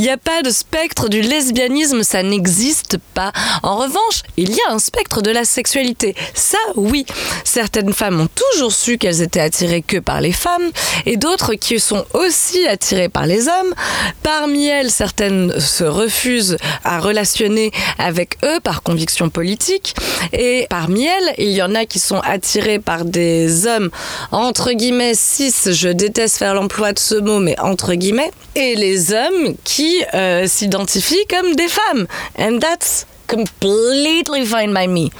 Il 0.00 0.04
n'y 0.04 0.08
a 0.08 0.16
pas 0.16 0.40
de 0.40 0.48
spectre 0.48 1.10
du 1.10 1.20
lesbianisme, 1.20 2.02
ça 2.04 2.22
n'existe 2.22 2.96
pas. 3.12 3.32
En 3.62 3.76
revanche, 3.76 4.22
il 4.38 4.48
y 4.50 4.58
a 4.66 4.72
un 4.72 4.78
spectre 4.78 5.20
de 5.20 5.30
la 5.30 5.44
sexualité. 5.44 6.14
Ça, 6.32 6.56
oui. 6.74 7.04
Certaines 7.44 7.92
femmes 7.92 8.22
ont 8.22 8.28
toujours 8.34 8.72
su 8.72 8.96
qu'elles 8.96 9.20
étaient 9.20 9.40
attirées 9.40 9.82
que 9.82 9.98
par 9.98 10.22
les 10.22 10.32
femmes, 10.32 10.70
et 11.04 11.18
d'autres 11.18 11.52
qui 11.52 11.78
sont 11.78 12.06
aussi 12.14 12.66
attirées 12.66 13.10
par 13.10 13.26
les 13.26 13.46
hommes. 13.46 13.74
Parmi 14.22 14.68
elles, 14.68 14.90
certaines 14.90 15.60
se 15.60 15.84
refusent 15.84 16.56
à 16.82 16.98
relationner 16.98 17.70
avec 17.98 18.38
eux 18.42 18.58
par 18.60 18.82
conviction 18.82 19.28
politique, 19.28 19.94
et 20.32 20.66
parmi 20.70 21.04
elles, 21.04 21.34
il 21.36 21.50
y 21.50 21.60
en 21.60 21.74
a 21.74 21.84
qui 21.84 21.98
sont 21.98 22.20
attirées 22.20 22.78
par 22.78 23.04
des 23.04 23.66
hommes, 23.66 23.90
entre 24.32 24.72
guillemets, 24.72 25.12
cis, 25.14 25.52
je 25.66 25.90
déteste 25.90 26.38
faire 26.38 26.54
l'emploi 26.54 26.94
de 26.94 26.98
ce 26.98 27.16
mot, 27.16 27.38
mais 27.38 27.60
entre 27.60 27.92
guillemets, 27.92 28.30
et 28.54 28.74
les 28.76 29.12
hommes 29.12 29.56
qui 29.62 29.89
euh, 30.14 30.46
s'identifient 30.46 31.26
comme 31.28 31.54
des 31.54 31.68
femmes. 31.68 32.06
And 32.38 32.58
that's 32.58 33.06
completely 33.30 34.44
fine 34.44 34.74
by 34.74 34.88
me. 34.88 35.10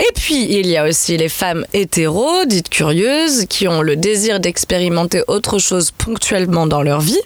Et 0.00 0.12
puis, 0.14 0.46
il 0.50 0.66
y 0.66 0.76
a 0.76 0.84
aussi 0.84 1.16
les 1.16 1.28
femmes 1.28 1.64
hétéros, 1.72 2.46
dites 2.46 2.68
curieuses, 2.68 3.44
qui 3.48 3.68
ont 3.68 3.80
le 3.80 3.94
désir 3.96 4.40
d'expérimenter 4.40 5.22
autre 5.28 5.58
chose 5.58 5.92
ponctuellement 5.92 6.66
dans 6.66 6.82
leur 6.82 7.00
vie, 7.00 7.20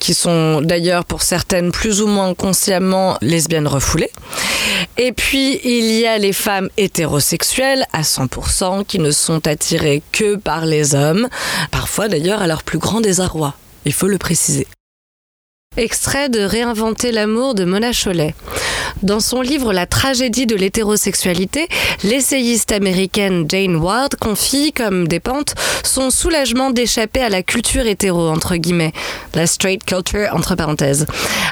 qui 0.00 0.12
sont 0.12 0.60
d'ailleurs 0.60 1.04
pour 1.04 1.22
certaines 1.22 1.70
plus 1.70 2.00
ou 2.00 2.08
moins 2.08 2.34
consciemment 2.34 3.16
lesbiennes 3.20 3.68
refoulées. 3.68 4.10
Et 4.96 5.12
puis, 5.12 5.60
il 5.62 5.92
y 5.92 6.06
a 6.06 6.18
les 6.18 6.32
femmes 6.32 6.68
hétérosexuelles 6.76 7.86
à 7.92 8.02
100% 8.02 8.84
qui 8.84 8.98
ne 8.98 9.12
sont 9.12 9.46
attirées 9.46 10.02
que 10.10 10.36
par 10.36 10.66
les 10.66 10.94
hommes, 10.94 11.28
parfois 11.70 12.08
d'ailleurs 12.08 12.42
à 12.42 12.46
leur 12.46 12.64
plus 12.64 12.78
grand 12.78 13.00
désarroi. 13.00 13.54
Il 13.84 13.92
faut 13.92 14.08
le 14.08 14.18
préciser. 14.18 14.66
Extrait 15.76 16.28
de 16.28 16.38
Réinventer 16.40 17.10
l'amour 17.10 17.56
de 17.56 17.64
Mona 17.64 17.92
Chollet. 17.92 18.36
Dans 19.02 19.18
son 19.18 19.40
livre 19.40 19.72
La 19.72 19.86
tragédie 19.86 20.46
de 20.46 20.54
l'hétérosexualité, 20.54 21.68
l'essayiste 22.04 22.70
américaine 22.70 23.44
Jane 23.48 23.76
Ward 23.76 24.14
confie, 24.14 24.72
comme 24.72 25.08
des 25.08 25.18
pentes, 25.18 25.54
son 25.82 26.10
soulagement 26.10 26.70
d'échapper 26.70 27.20
à 27.20 27.28
la 27.28 27.42
culture 27.42 27.86
hétéro, 27.86 28.28
entre 28.28 28.54
guillemets, 28.56 28.92
la 29.34 29.46
straight 29.46 29.84
culture, 29.84 30.28
entre 30.32 30.54
parenthèses, 30.54 31.06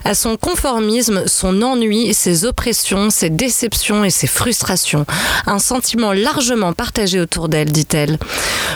à 0.04 0.14
son 0.14 0.36
conformisme, 0.36 1.24
son 1.26 1.60
ennui, 1.62 2.14
ses 2.14 2.44
oppressions, 2.44 3.10
ses 3.10 3.28
déceptions 3.28 4.04
et 4.04 4.10
ses 4.10 4.28
frustrations. 4.28 5.04
Un 5.46 5.58
sentiment 5.58 6.12
largement 6.12 6.72
partagé 6.72 7.20
autour 7.20 7.48
d'elle, 7.48 7.72
dit-elle. 7.72 8.18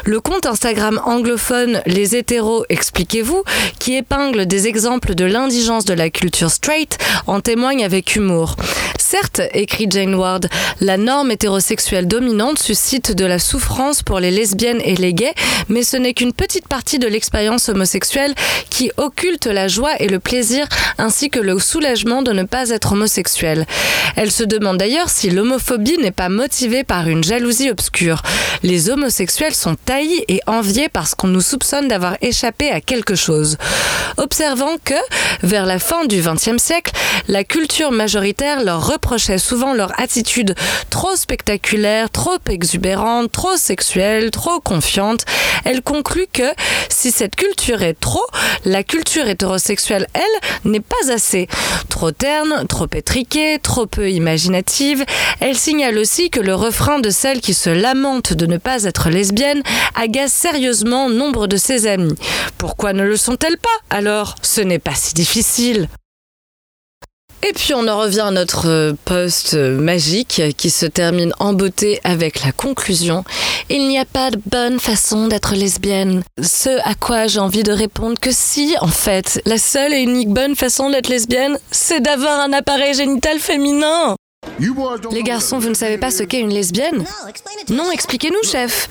Le 0.04 0.20
compte 0.20 0.46
Instagram 0.46 1.00
anglophone 1.04 1.82
Les 1.86 2.16
hétéros, 2.16 2.64
expliquez-vous, 2.68 3.44
qui 3.78 3.94
épingle 3.94 4.46
des 4.46 4.66
exemples 4.66 5.14
de 5.14 5.24
l'indigence 5.36 5.84
de 5.84 5.92
la 5.92 6.08
culture 6.08 6.50
straight, 6.50 6.96
en 7.26 7.40
témoigne 7.40 7.84
avec 7.84 8.16
humour. 8.16 8.56
Certes, 8.98 9.42
écrit 9.52 9.86
Jane 9.88 10.14
Ward, 10.14 10.48
la 10.80 10.96
norme 10.96 11.30
hétérosexuelle 11.30 12.08
dominante 12.08 12.58
suscite 12.58 13.12
de 13.12 13.26
la 13.26 13.38
souffrance 13.38 14.02
pour 14.02 14.18
les 14.18 14.30
lesbiennes 14.30 14.80
et 14.82 14.96
les 14.96 15.12
gays, 15.12 15.34
mais 15.68 15.82
ce 15.82 15.98
n'est 15.98 16.14
qu'une 16.14 16.32
petite 16.32 16.66
partie 16.66 16.98
de 16.98 17.06
l'expérience 17.06 17.68
homosexuelle 17.68 18.34
qui 18.70 18.90
occulte 18.96 19.46
la 19.46 19.68
joie 19.68 19.92
et 20.00 20.08
le 20.08 20.20
plaisir 20.20 20.66
ainsi 20.96 21.28
que 21.28 21.38
le 21.38 21.58
soulagement 21.58 22.22
de 22.22 22.32
ne 22.32 22.42
pas 22.42 22.70
être 22.70 22.92
homosexuel. 22.92 23.66
Elle 24.16 24.30
se 24.30 24.42
demande 24.42 24.78
d'ailleurs 24.78 25.10
si 25.10 25.28
l'homophobie 25.28 25.98
n'est 25.98 26.10
pas 26.10 26.30
motivée 26.30 26.82
par 26.82 27.08
une 27.08 27.22
jalousie 27.22 27.70
obscure. 27.70 28.22
Les 28.62 28.88
homosexuels 28.88 29.54
sont 29.54 29.76
taillis 29.76 30.24
et 30.28 30.40
enviés 30.46 30.88
parce 30.88 31.14
qu'on 31.14 31.28
nous 31.28 31.42
soupçonne 31.42 31.88
d'avoir 31.88 32.16
échappé 32.22 32.70
à 32.70 32.80
quelque 32.80 33.14
chose. 33.14 33.58
Observant 34.16 34.76
que, 34.82 34.94
vers 35.42 35.66
la 35.66 35.78
fin 35.78 36.04
du 36.06 36.20
XXe 36.20 36.62
siècle, 36.62 36.92
la 37.28 37.44
culture 37.44 37.90
majoritaire 37.90 38.62
leur 38.62 38.86
reprochait 38.86 39.38
souvent 39.38 39.74
leur 39.74 39.98
attitude 40.00 40.54
trop 40.90 41.16
spectaculaire, 41.16 42.10
trop 42.10 42.38
exubérante, 42.48 43.32
trop 43.32 43.56
sexuelle, 43.56 44.30
trop 44.30 44.60
confiante, 44.60 45.24
elle 45.64 45.82
conclut 45.82 46.26
que 46.32 46.44
si 46.88 47.10
cette 47.10 47.36
culture 47.36 47.82
est 47.82 47.98
trop, 47.98 48.26
la 48.64 48.82
culture 48.82 49.28
hétérosexuelle, 49.28 50.06
elle, 50.14 50.70
n'est 50.70 50.80
pas 50.80 51.12
assez. 51.12 51.48
Trop 51.88 52.12
terne, 52.12 52.66
trop 52.68 52.86
étriquée, 52.94 53.58
trop 53.62 53.86
peu 53.86 54.10
imaginative, 54.10 55.04
elle 55.40 55.56
signale 55.56 55.98
aussi 55.98 56.30
que 56.30 56.40
le 56.40 56.54
refrain 56.54 56.98
de 56.98 57.10
celle 57.10 57.40
qui 57.40 57.54
se 57.54 57.70
lamente 57.70 58.32
de 58.32 58.46
ne 58.46 58.58
pas 58.58 58.84
être 58.84 59.10
lesbienne 59.10 59.62
agace 59.94 60.32
sérieusement 60.32 61.08
nombre 61.08 61.46
de 61.46 61.56
ses 61.56 61.86
amis. 61.86 62.14
Pourquoi 62.58 62.92
ne 62.92 63.02
le 63.02 63.16
sont-elles 63.16 63.58
pas 63.58 63.68
alors? 63.90 64.36
Ce 64.42 64.60
n'est 64.60 64.78
pas 64.78 64.94
si 64.94 65.14
difficile. 65.16 65.88
Et 67.42 67.52
puis 67.52 67.74
on 67.74 67.86
en 67.86 67.98
revient 67.98 68.20
à 68.20 68.30
notre 68.30 68.68
euh, 68.68 68.92
poste 69.04 69.54
euh, 69.54 69.78
magique 69.78 70.42
qui 70.56 70.70
se 70.70 70.86
termine 70.86 71.32
en 71.38 71.52
beauté 71.52 72.00
avec 72.02 72.44
la 72.44 72.52
conclusion. 72.52 73.24
Il 73.68 73.88
n'y 73.88 73.98
a 73.98 74.04
pas 74.04 74.30
de 74.30 74.40
bonne 74.46 74.80
façon 74.80 75.28
d'être 75.28 75.54
lesbienne. 75.54 76.22
Ce 76.42 76.70
à 76.84 76.94
quoi 76.94 77.26
j'ai 77.26 77.38
envie 77.38 77.62
de 77.62 77.72
répondre 77.72 78.18
que 78.20 78.30
si, 78.32 78.74
en 78.80 78.88
fait, 78.88 79.40
la 79.46 79.58
seule 79.58 79.94
et 79.94 80.00
unique 80.00 80.30
bonne 80.30 80.56
façon 80.56 80.90
d'être 80.90 81.08
lesbienne, 81.08 81.58
c'est 81.70 82.00
d'avoir 82.00 82.40
un 82.40 82.52
appareil 82.52 82.94
génital 82.94 83.38
féminin. 83.38 84.16
Les 85.12 85.22
garçons, 85.22 85.58
vous 85.58 85.68
ne 85.68 85.74
savez 85.74 85.98
pas 85.98 86.10
ce 86.10 86.22
qu'est 86.22 86.40
une 86.40 86.54
lesbienne? 86.54 87.04
Non, 87.68 87.90
expliquez-nous, 87.90 88.48
chef. 88.48 88.88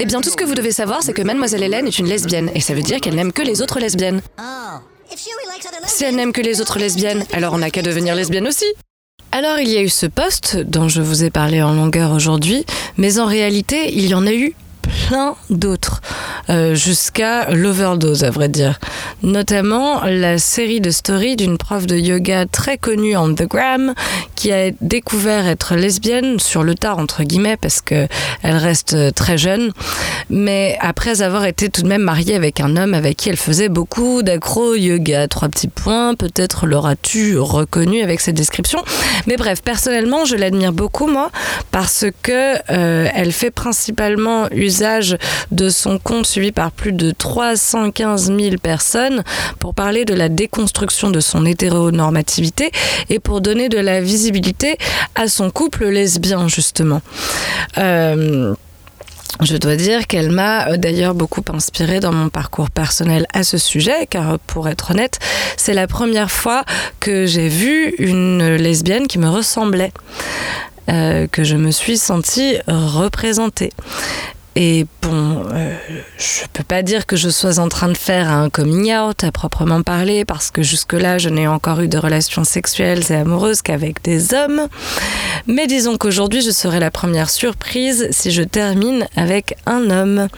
Eh 0.00 0.04
bien, 0.04 0.20
tout 0.20 0.30
ce 0.30 0.36
que 0.36 0.44
vous 0.44 0.54
devez 0.54 0.72
savoir, 0.72 1.02
c'est 1.02 1.12
que 1.12 1.22
mademoiselle 1.22 1.62
Hélène 1.62 1.86
est 1.86 1.98
une 1.98 2.08
lesbienne, 2.08 2.50
et 2.54 2.60
ça 2.60 2.74
veut 2.74 2.82
dire 2.82 3.00
qu'elle 3.00 3.14
n'aime 3.14 3.32
que 3.32 3.42
les 3.42 3.62
autres 3.62 3.78
lesbiennes. 3.78 4.20
Si 5.86 6.04
elle 6.04 6.16
n'aime 6.16 6.32
que 6.32 6.40
les 6.40 6.60
autres 6.60 6.78
lesbiennes, 6.78 7.24
alors 7.32 7.54
on 7.54 7.58
n'a 7.58 7.70
qu'à 7.70 7.82
devenir 7.82 8.14
lesbienne 8.14 8.46
aussi. 8.46 8.66
Alors 9.32 9.58
il 9.58 9.68
y 9.68 9.76
a 9.76 9.82
eu 9.82 9.88
ce 9.88 10.06
poste 10.06 10.56
dont 10.56 10.88
je 10.88 11.02
vous 11.02 11.24
ai 11.24 11.30
parlé 11.30 11.62
en 11.62 11.72
longueur 11.74 12.12
aujourd'hui, 12.12 12.64
mais 12.96 13.18
en 13.18 13.26
réalité 13.26 13.92
il 13.92 14.06
y 14.06 14.14
en 14.14 14.26
a 14.26 14.32
eu 14.32 14.54
plein 14.86 15.34
d'autres, 15.50 16.00
euh, 16.50 16.74
jusqu'à 16.74 17.50
l'overdose 17.50 18.24
à 18.24 18.30
vrai 18.30 18.48
dire. 18.48 18.78
Notamment 19.22 20.02
la 20.04 20.38
série 20.38 20.80
de 20.80 20.90
stories 20.90 21.36
d'une 21.36 21.58
prof 21.58 21.86
de 21.86 21.96
yoga 21.96 22.46
très 22.46 22.78
connue 22.78 23.16
en 23.16 23.32
The 23.34 23.48
Gram 23.48 23.94
qui 24.34 24.52
a 24.52 24.70
découvert 24.80 25.46
être 25.46 25.74
lesbienne 25.74 26.38
sur 26.38 26.62
le 26.62 26.74
tard 26.74 26.98
entre 26.98 27.22
guillemets 27.22 27.56
parce 27.56 27.80
que 27.80 28.06
elle 28.42 28.56
reste 28.56 29.14
très 29.14 29.38
jeune, 29.38 29.72
mais 30.30 30.76
après 30.80 31.22
avoir 31.22 31.44
été 31.46 31.68
tout 31.68 31.82
de 31.82 31.88
même 31.88 32.02
mariée 32.02 32.34
avec 32.34 32.60
un 32.60 32.76
homme 32.76 32.94
avec 32.94 33.16
qui 33.16 33.28
elle 33.28 33.36
faisait 33.36 33.68
beaucoup 33.68 34.22
d'accro 34.22 34.74
yoga. 34.74 35.28
Trois 35.28 35.48
petits 35.48 35.68
points, 35.68 36.14
peut-être 36.14 36.66
l'auras-tu 36.66 37.38
reconnu 37.38 38.02
avec 38.02 38.20
cette 38.20 38.36
description. 38.36 38.82
Mais 39.26 39.36
bref, 39.36 39.62
personnellement, 39.62 40.24
je 40.24 40.36
l'admire 40.36 40.72
beaucoup 40.72 41.06
moi 41.06 41.30
parce 41.70 42.06
que 42.22 42.56
euh, 42.70 43.08
elle 43.14 43.32
fait 43.32 43.50
principalement 43.50 44.48
usage 44.52 44.75
de 45.50 45.68
son 45.68 45.98
compte 45.98 46.26
suivi 46.26 46.52
par 46.52 46.70
plus 46.70 46.92
de 46.92 47.10
315 47.10 48.32
000 48.36 48.56
personnes 48.62 49.22
pour 49.58 49.74
parler 49.74 50.04
de 50.04 50.14
la 50.14 50.28
déconstruction 50.28 51.10
de 51.10 51.20
son 51.20 51.46
hétéronormativité 51.46 52.70
et 53.08 53.18
pour 53.18 53.40
donner 53.40 53.68
de 53.68 53.78
la 53.78 54.00
visibilité 54.00 54.76
à 55.14 55.28
son 55.28 55.50
couple 55.50 55.86
lesbien 55.86 56.48
justement. 56.48 57.00
Euh, 57.78 58.54
je 59.42 59.56
dois 59.56 59.76
dire 59.76 60.06
qu'elle 60.06 60.30
m'a 60.30 60.68
euh, 60.68 60.76
d'ailleurs 60.76 61.14
beaucoup 61.14 61.42
inspirée 61.52 62.00
dans 62.00 62.12
mon 62.12 62.28
parcours 62.28 62.70
personnel 62.70 63.26
à 63.34 63.42
ce 63.42 63.58
sujet, 63.58 64.06
car 64.08 64.38
pour 64.38 64.68
être 64.68 64.92
honnête, 64.92 65.18
c'est 65.56 65.74
la 65.74 65.86
première 65.86 66.30
fois 66.30 66.64
que 67.00 67.26
j'ai 67.26 67.48
vu 67.48 67.94
une 67.98 68.56
lesbienne 68.56 69.06
qui 69.06 69.18
me 69.18 69.28
ressemblait. 69.28 69.92
Euh, 70.88 71.26
que 71.26 71.42
je 71.42 71.56
me 71.56 71.72
suis 71.72 71.98
sentie 71.98 72.58
représentée. 72.68 73.72
Et 74.58 74.86
bon, 75.02 75.44
euh, 75.52 75.76
je 76.16 76.46
peux 76.54 76.64
pas 76.64 76.82
dire 76.82 77.04
que 77.04 77.14
je 77.14 77.28
sois 77.28 77.58
en 77.58 77.68
train 77.68 77.88
de 77.88 77.96
faire 77.96 78.30
un 78.30 78.48
coming 78.48 78.90
out 78.94 79.22
à 79.22 79.30
proprement 79.30 79.82
parler, 79.82 80.24
parce 80.24 80.50
que 80.50 80.62
jusque-là, 80.62 81.18
je 81.18 81.28
n'ai 81.28 81.46
encore 81.46 81.80
eu 81.80 81.88
de 81.88 81.98
relations 81.98 82.42
sexuelles 82.42 83.02
et 83.10 83.14
amoureuses 83.14 83.60
qu'avec 83.60 84.02
des 84.02 84.32
hommes. 84.32 84.66
Mais 85.46 85.66
disons 85.66 85.98
qu'aujourd'hui, 85.98 86.40
je 86.40 86.50
serai 86.50 86.80
la 86.80 86.90
première 86.90 87.28
surprise 87.28 88.08
si 88.12 88.30
je 88.30 88.42
termine 88.42 89.06
avec 89.14 89.58
un 89.66 89.90
homme. 89.90 90.28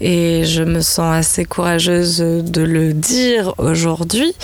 Et 0.00 0.44
je 0.46 0.62
me 0.62 0.80
sens 0.80 1.14
assez 1.14 1.44
courageuse 1.44 2.18
de 2.18 2.62
le 2.62 2.94
dire 2.94 3.52
aujourd'hui, 3.58 4.34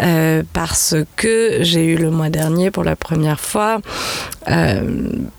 euh, 0.00 0.42
parce 0.54 0.94
que 1.16 1.58
j'ai 1.60 1.84
eu 1.84 1.96
le 1.96 2.10
mois 2.10 2.30
dernier 2.30 2.70
pour 2.70 2.84
la 2.84 2.96
première 2.96 3.38
fois 3.38 3.80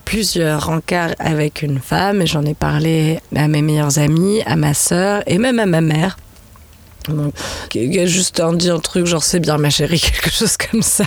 plusieurs 0.06 0.66
rencarts 0.66 1.16
avec 1.20 1.62
une 1.62 1.80
femme 1.80 2.22
et 2.22 2.28
j'en 2.28 2.44
ai 2.44 2.54
parlé 2.54 3.20
à 3.36 3.48
mes 3.48 3.62
meilleurs 3.62 4.00
amis, 4.00 4.42
à 4.46 4.56
ma 4.56 4.74
sœur 4.74 5.24
et 5.28 5.38
même 5.38 5.60
à 5.60 5.66
ma 5.66 5.82
mère. 5.82 6.18
Donc, 7.10 7.34
a 7.76 8.06
juste 8.06 8.40
un 8.40 8.54
dit 8.54 8.70
un 8.70 8.80
truc 8.80 9.06
genre 9.06 9.24
c'est 9.24 9.40
bien 9.40 9.58
ma 9.58 9.70
chérie, 9.70 10.00
quelque 10.14 10.30
chose 10.30 10.58
comme 10.58 10.82
ça. 10.82 11.06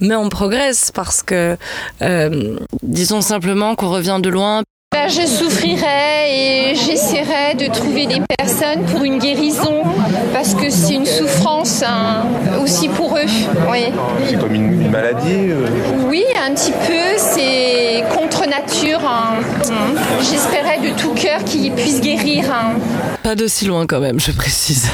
Mais 0.00 0.14
on 0.14 0.28
progresse 0.28 0.90
parce 0.92 1.22
que, 1.22 1.56
euh, 2.02 2.56
disons 2.82 3.20
simplement 3.20 3.74
qu'on 3.74 3.90
revient 3.90 4.20
de 4.22 4.28
loin. 4.28 4.62
Je 5.06 5.26
souffrirai 5.26 6.30
et 6.30 6.74
j'essaierai 6.74 7.54
de 7.54 7.70
trouver 7.70 8.06
des 8.06 8.22
personnes 8.38 8.84
pour 8.86 9.04
une 9.04 9.18
guérison 9.18 9.82
parce 10.32 10.54
que 10.54 10.70
c'est 10.70 10.94
une 10.94 11.04
souffrance 11.04 11.82
hein, 11.86 12.24
aussi 12.62 12.88
pour 12.88 13.16
eux. 13.18 13.26
Oui. 13.70 13.92
C'est 14.26 14.38
comme 14.38 14.54
une, 14.54 14.90
maladie 14.90 15.50
euh 15.50 15.66
Oui, 16.08 16.24
un 16.42 16.54
petit 16.54 16.72
peu. 16.72 17.18
C'est 17.18 18.02
contre 18.16 18.48
nature. 18.48 19.00
Hein. 19.06 19.40
J'espérais 20.20 20.78
de 20.78 20.98
tout 20.98 21.12
cœur 21.12 21.44
qu'ils 21.44 21.72
puissent 21.72 22.00
guérir. 22.00 22.46
Hein. 22.50 22.74
Pas 23.22 23.34
d'aussi 23.34 23.66
loin 23.66 23.86
quand 23.86 24.00
même, 24.00 24.18
je 24.18 24.32
précise. 24.32 24.88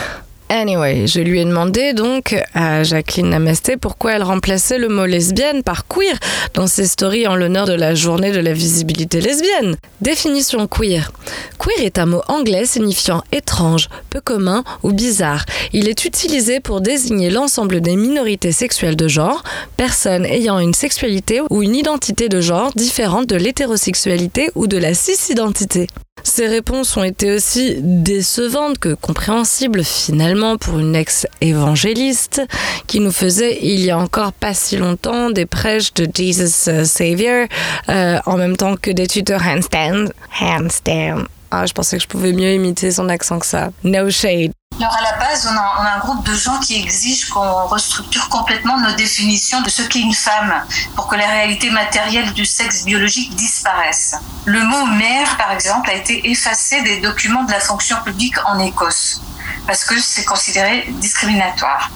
Anyway, 0.52 1.06
je 1.06 1.20
lui 1.20 1.38
ai 1.38 1.44
demandé 1.44 1.92
donc 1.92 2.34
à 2.54 2.82
Jacqueline 2.82 3.30
Namasté 3.30 3.76
pourquoi 3.76 4.14
elle 4.14 4.24
remplaçait 4.24 4.78
le 4.78 4.88
mot 4.88 5.06
lesbienne 5.06 5.62
par 5.62 5.86
queer 5.86 6.18
dans 6.54 6.66
ses 6.66 6.88
stories 6.88 7.28
en 7.28 7.36
l'honneur 7.36 7.66
de 7.66 7.72
la 7.72 7.94
journée 7.94 8.32
de 8.32 8.40
la 8.40 8.52
visibilité 8.52 9.20
lesbienne. 9.20 9.76
Définition 10.00 10.66
queer. 10.66 11.12
Queer 11.60 11.86
est 11.86 11.98
un 12.00 12.06
mot 12.06 12.22
anglais 12.26 12.64
signifiant 12.64 13.22
étrange, 13.30 13.88
peu 14.10 14.20
commun 14.20 14.64
ou 14.82 14.92
bizarre. 14.92 15.44
Il 15.72 15.88
est 15.88 16.04
utilisé 16.04 16.58
pour 16.58 16.80
désigner 16.80 17.30
l'ensemble 17.30 17.80
des 17.80 17.94
minorités 17.94 18.50
sexuelles 18.50 18.96
de 18.96 19.06
genre, 19.06 19.44
personnes 19.76 20.26
ayant 20.26 20.58
une 20.58 20.74
sexualité 20.74 21.42
ou 21.48 21.62
une 21.62 21.76
identité 21.76 22.28
de 22.28 22.40
genre 22.40 22.72
différente 22.74 23.28
de 23.28 23.36
l'hétérosexualité 23.36 24.50
ou 24.56 24.66
de 24.66 24.78
la 24.78 24.94
cis-identité. 24.94 25.86
Ces 26.24 26.46
réponses 26.46 26.96
ont 26.96 27.04
été 27.04 27.32
aussi 27.32 27.76
décevantes 27.80 28.78
que 28.78 28.94
compréhensibles 28.94 29.84
finalement 29.84 30.56
pour 30.56 30.78
une 30.78 30.94
ex-évangéliste 30.94 32.42
qui 32.86 33.00
nous 33.00 33.12
faisait 33.12 33.58
il 33.62 33.80
y 33.80 33.90
a 33.90 33.98
encore 33.98 34.32
pas 34.32 34.54
si 34.54 34.76
longtemps 34.76 35.30
des 35.30 35.46
prêches 35.46 35.94
de 35.94 36.08
Jesus 36.12 36.68
euh, 36.68 36.84
Savior 36.84 37.46
euh, 37.88 38.18
en 38.26 38.36
même 38.36 38.56
temps 38.56 38.76
que 38.76 38.90
des 38.90 39.06
tuteurs 39.06 39.42
handstand. 39.42 40.10
Handstand. 40.40 41.26
Ah, 41.50 41.66
je 41.66 41.72
pensais 41.72 41.96
que 41.96 42.02
je 42.02 42.08
pouvais 42.08 42.32
mieux 42.32 42.52
imiter 42.54 42.90
son 42.92 43.08
accent 43.08 43.38
que 43.38 43.46
ça. 43.46 43.70
No 43.82 44.10
shade. 44.10 44.52
Alors 44.80 44.96
à 44.96 45.02
la 45.02 45.18
base, 45.18 45.46
on 45.46 45.54
a, 45.54 45.76
on 45.78 45.84
a, 45.84 45.96
un 45.96 45.98
groupe 45.98 46.24
de 46.24 46.34
gens 46.34 46.58
qui 46.58 46.80
exigent 46.80 47.28
qu'on 47.28 47.66
restructure 47.66 48.30
complètement 48.30 48.80
nos 48.80 48.92
définitions 48.92 49.60
de 49.60 49.68
ce 49.68 49.82
qu'est 49.82 50.00
une 50.00 50.14
femme 50.14 50.54
pour 50.96 51.06
que 51.06 51.16
la 51.16 51.26
réalité 51.26 51.68
matérielle 51.68 52.32
du 52.32 52.46
sexe 52.46 52.86
biologique 52.86 53.34
disparaisse. 53.34 54.14
Le 54.46 54.64
mot 54.64 54.86
mère, 54.86 55.36
par 55.36 55.52
exemple, 55.52 55.90
a 55.90 55.92
été 55.92 56.30
effacé 56.30 56.80
des 56.80 56.98
documents 57.00 57.44
de 57.44 57.52
la 57.52 57.60
fonction 57.60 57.98
publique 58.02 58.36
en 58.46 58.58
Écosse 58.58 59.20
parce 59.66 59.84
que 59.84 59.98
c'est 59.98 60.24
considéré 60.24 60.86
discriminatoire. 61.00 61.90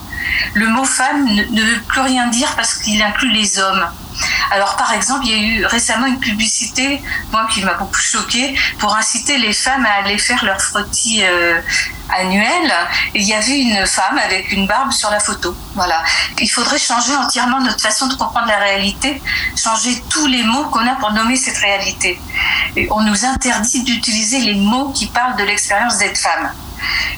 Le 0.54 0.68
mot 0.68 0.84
femme 0.84 1.24
ne, 1.26 1.62
veut 1.62 1.80
plus 1.82 2.00
rien 2.00 2.28
dire 2.28 2.54
parce 2.56 2.74
qu'il 2.74 3.02
inclut 3.02 3.30
les 3.30 3.58
hommes. 3.58 3.86
Alors 4.50 4.76
par 4.76 4.92
exemple, 4.92 5.26
il 5.26 5.30
y 5.30 5.34
a 5.34 5.42
eu 5.42 5.66
récemment 5.66 6.06
une 6.06 6.20
publicité, 6.20 7.02
moi 7.32 7.48
qui 7.50 7.62
m'a 7.62 7.74
beaucoup 7.74 8.00
choquée, 8.00 8.54
pour 8.78 8.94
inciter 8.94 9.38
les 9.38 9.52
femmes 9.52 9.84
à 9.84 10.04
aller 10.04 10.18
faire 10.18 10.44
leur 10.44 10.60
frottis 10.60 11.24
euh, 11.24 11.60
annuel. 12.10 12.72
Il 13.14 13.22
y 13.22 13.34
avait 13.34 13.58
une 13.58 13.86
femme 13.86 14.18
avec 14.18 14.52
une 14.52 14.66
barbe 14.66 14.92
sur 14.92 15.10
la 15.10 15.18
photo. 15.18 15.56
Voilà. 15.74 16.02
Il 16.38 16.48
faudrait 16.48 16.78
changer 16.78 17.14
entièrement 17.16 17.60
notre 17.60 17.80
façon 17.80 18.06
de 18.06 18.14
comprendre 18.14 18.46
la 18.46 18.58
réalité, 18.58 19.20
changer 19.56 20.02
tous 20.08 20.26
les 20.26 20.44
mots 20.44 20.64
qu'on 20.66 20.86
a 20.86 20.94
pour 20.96 21.12
nommer 21.12 21.36
cette 21.36 21.58
réalité. 21.58 22.20
On 22.90 23.02
nous 23.02 23.24
interdit 23.24 23.82
d'utiliser 23.82 24.38
les 24.40 24.54
mots 24.54 24.90
qui 24.90 25.06
parlent 25.06 25.36
de 25.36 25.44
l'expérience 25.44 25.98
d'être 25.98 26.18
femme. 26.18 26.52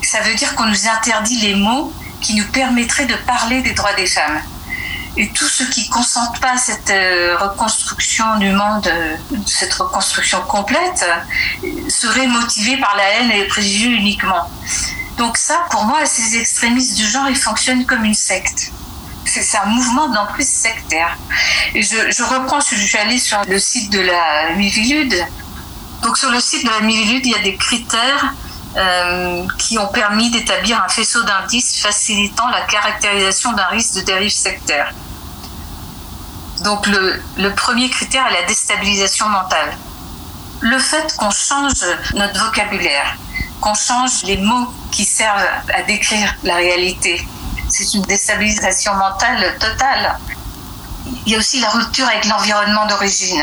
Ça 0.02 0.20
veut 0.20 0.34
dire 0.34 0.54
qu'on 0.54 0.66
nous 0.66 0.88
interdit 0.88 1.38
les 1.40 1.54
mots 1.54 1.92
qui 2.20 2.34
nous 2.34 2.46
permettraient 2.46 3.06
de 3.06 3.14
parler 3.14 3.62
des 3.62 3.72
droits 3.72 3.94
des 3.94 4.06
femmes. 4.06 4.40
Et 5.18 5.28
tous 5.30 5.48
ceux 5.48 5.66
qui 5.66 5.88
consentent 5.88 6.38
pas 6.40 6.52
à 6.52 6.56
cette 6.58 6.90
euh, 6.90 7.38
reconstruction 7.38 8.38
du 8.38 8.50
monde, 8.50 8.86
euh, 8.86 9.16
cette 9.46 9.72
reconstruction 9.72 10.42
complète, 10.42 11.06
seraient 11.88 12.26
motivés 12.26 12.76
par 12.76 12.94
la 12.96 13.04
haine 13.04 13.30
et 13.30 13.38
les 13.38 13.46
préjugés 13.46 13.88
uniquement. 13.88 14.50
Donc 15.16 15.38
ça, 15.38 15.66
pour 15.70 15.84
moi, 15.84 16.04
ces 16.04 16.36
extrémistes 16.36 16.96
du 16.96 17.06
genre, 17.06 17.28
ils 17.30 17.36
fonctionnent 17.36 17.86
comme 17.86 18.04
une 18.04 18.14
secte. 18.14 18.72
C'est 19.24 19.56
un 19.58 19.66
mouvement 19.66 20.08
d'emprise 20.08 20.48
sectaire. 20.48 21.16
Et 21.74 21.82
je, 21.82 22.10
je, 22.10 22.22
reprends, 22.22 22.60
je 22.60 22.76
suis 22.76 22.98
allée 22.98 23.18
sur 23.18 23.42
le 23.48 23.58
site 23.58 23.90
de 23.90 24.00
la 24.00 24.50
Mivilude. 24.56 25.14
Donc 26.02 26.18
sur 26.18 26.30
le 26.30 26.40
site 26.40 26.64
de 26.64 26.70
la 26.70 26.80
Mivilude, 26.80 27.24
il 27.24 27.32
y 27.32 27.34
a 27.34 27.42
des 27.42 27.56
critères 27.56 28.34
euh, 28.76 29.46
qui 29.58 29.78
ont 29.78 29.88
permis 29.88 30.30
d'établir 30.30 30.82
un 30.82 30.88
faisceau 30.88 31.22
d'indices 31.22 31.80
facilitant 31.80 32.48
la 32.48 32.62
caractérisation 32.62 33.52
d'un 33.52 33.66
risque 33.66 33.94
de 33.94 34.00
dérive 34.02 34.32
sectaire. 34.32 34.92
Donc 36.62 36.86
le, 36.86 37.22
le 37.36 37.54
premier 37.54 37.88
critère 37.90 38.26
est 38.26 38.40
la 38.40 38.46
déstabilisation 38.46 39.28
mentale. 39.28 39.76
Le 40.60 40.78
fait 40.78 41.14
qu'on 41.16 41.30
change 41.30 41.84
notre 42.14 42.38
vocabulaire, 42.44 43.16
qu'on 43.60 43.74
change 43.74 44.22
les 44.24 44.38
mots 44.38 44.72
qui 44.90 45.04
servent 45.04 45.46
à 45.74 45.82
décrire 45.82 46.34
la 46.42 46.56
réalité, 46.56 47.26
c'est 47.68 47.94
une 47.94 48.02
déstabilisation 48.02 48.94
mentale 48.94 49.56
totale. 49.58 50.18
Il 51.26 51.32
y 51.32 51.34
a 51.34 51.38
aussi 51.38 51.60
la 51.60 51.70
rupture 51.70 52.06
avec 52.06 52.24
l'environnement 52.26 52.86
d'origine. 52.86 53.42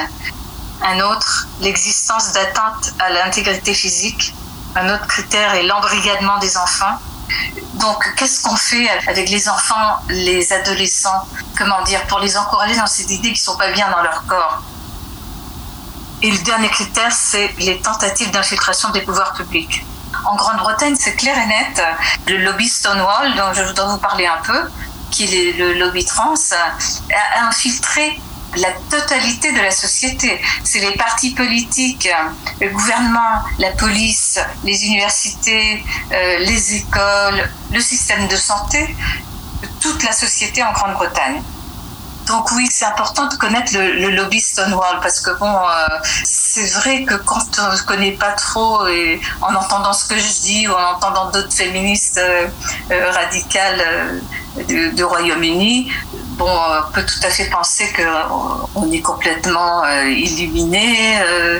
Un 0.81 0.99
autre, 0.99 1.47
l'existence 1.61 2.33
d'atteintes 2.33 2.93
à 2.99 3.09
l'intégrité 3.09 3.73
physique. 3.73 4.33
Un 4.75 4.93
autre 4.93 5.07
critère 5.07 5.53
est 5.55 5.63
l'embrigadement 5.63 6.39
des 6.39 6.57
enfants. 6.57 6.97
Donc, 7.75 8.15
qu'est-ce 8.15 8.41
qu'on 8.41 8.55
fait 8.55 8.89
avec 9.07 9.29
les 9.29 9.47
enfants, 9.49 9.99
les 10.09 10.51
adolescents? 10.51 11.27
Comment 11.57 11.81
dire 11.83 12.01
Pour 12.07 12.19
les 12.19 12.37
encourager 12.37 12.75
dans 12.75 12.87
ces 12.87 13.13
idées 13.13 13.33
qui 13.33 13.39
ne 13.39 13.53
sont 13.53 13.57
pas 13.57 13.71
bien 13.71 13.89
dans 13.89 14.01
leur 14.01 14.25
corps? 14.25 14.63
Et 16.21 16.31
le 16.31 16.37
dernier 16.39 16.69
critère, 16.69 17.11
c'est 17.11 17.53
les 17.59 17.79
tentatives 17.81 18.31
d'infiltration 18.31 18.89
des 18.89 19.01
pouvoirs 19.01 19.33
publics. 19.33 19.85
En 20.25 20.35
Grande-Bretagne, 20.35 20.95
c'est 20.97 21.15
clair 21.15 21.37
et 21.37 21.47
net. 21.47 21.83
Le 22.27 22.37
lobby 22.37 22.67
Stonewall, 22.67 23.35
dont 23.35 23.53
je 23.53 23.63
voudrais 23.63 23.87
vous 23.87 23.97
parler 23.97 24.25
un 24.25 24.41
peu, 24.43 24.69
qui 25.11 25.25
est 25.25 25.53
le 25.53 25.73
lobby 25.73 26.05
trans, 26.05 26.33
a 26.33 27.47
infiltré 27.47 28.19
la 28.57 28.71
totalité 28.89 29.51
de 29.51 29.59
la 29.59 29.71
société. 29.71 30.41
C'est 30.63 30.79
les 30.79 30.91
partis 30.93 31.31
politiques, 31.31 32.09
le 32.59 32.69
gouvernement, 32.69 33.43
la 33.59 33.71
police, 33.71 34.39
les 34.63 34.85
universités, 34.85 35.83
euh, 36.11 36.39
les 36.39 36.75
écoles, 36.75 37.49
le 37.71 37.79
système 37.79 38.27
de 38.27 38.35
santé, 38.35 38.95
toute 39.79 40.03
la 40.03 40.11
société 40.11 40.63
en 40.63 40.71
Grande-Bretagne. 40.71 41.41
Donc 42.27 42.51
oui, 42.53 42.67
c'est 42.71 42.85
important 42.85 43.27
de 43.27 43.35
connaître 43.35 43.73
le, 43.73 44.09
lobby 44.11 44.39
Stonewall 44.39 45.01
parce 45.01 45.19
que 45.19 45.31
bon, 45.37 45.45
euh, 45.45 45.87
c'est 46.23 46.71
vrai 46.75 47.03
que 47.03 47.15
quand 47.15 47.59
on 47.59 47.73
ne 47.73 47.77
connaît 47.79 48.13
pas 48.13 48.31
trop 48.31 48.87
et 48.87 49.19
en 49.41 49.53
entendant 49.53 49.91
ce 49.91 50.07
que 50.07 50.17
je 50.17 50.41
dis 50.41 50.67
ou 50.69 50.71
en 50.71 50.95
entendant 50.95 51.31
d'autres 51.31 51.53
féministes 51.53 52.21
euh, 52.21 52.47
radicales 53.11 54.21
du 54.67 55.03
Royaume-Uni, 55.03 55.91
bon, 56.33 56.49
on 56.49 56.91
peut 56.91 57.05
tout 57.05 57.25
à 57.25 57.29
fait 57.29 57.49
penser 57.49 57.85
qu'on 57.95 58.91
est 58.91 59.01
complètement 59.01 59.83
euh, 59.83 60.09
illuminé, 60.09 61.19
euh, 61.21 61.59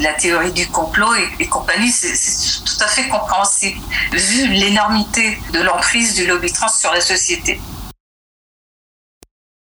la, 0.00 0.12
théorie 0.14 0.52
du 0.52 0.68
complot 0.68 1.10
et, 1.38 1.46
compagnie, 1.46 1.90
c'est 1.90 2.64
tout 2.64 2.82
à 2.82 2.86
fait 2.88 3.08
compréhensible, 3.08 3.80
vu 4.12 4.48
l'énormité 4.48 5.38
de 5.52 5.60
l'emprise 5.60 6.14
du 6.14 6.26
lobby 6.26 6.52
trans 6.52 6.68
sur 6.68 6.92
la 6.92 7.00
société. 7.00 7.60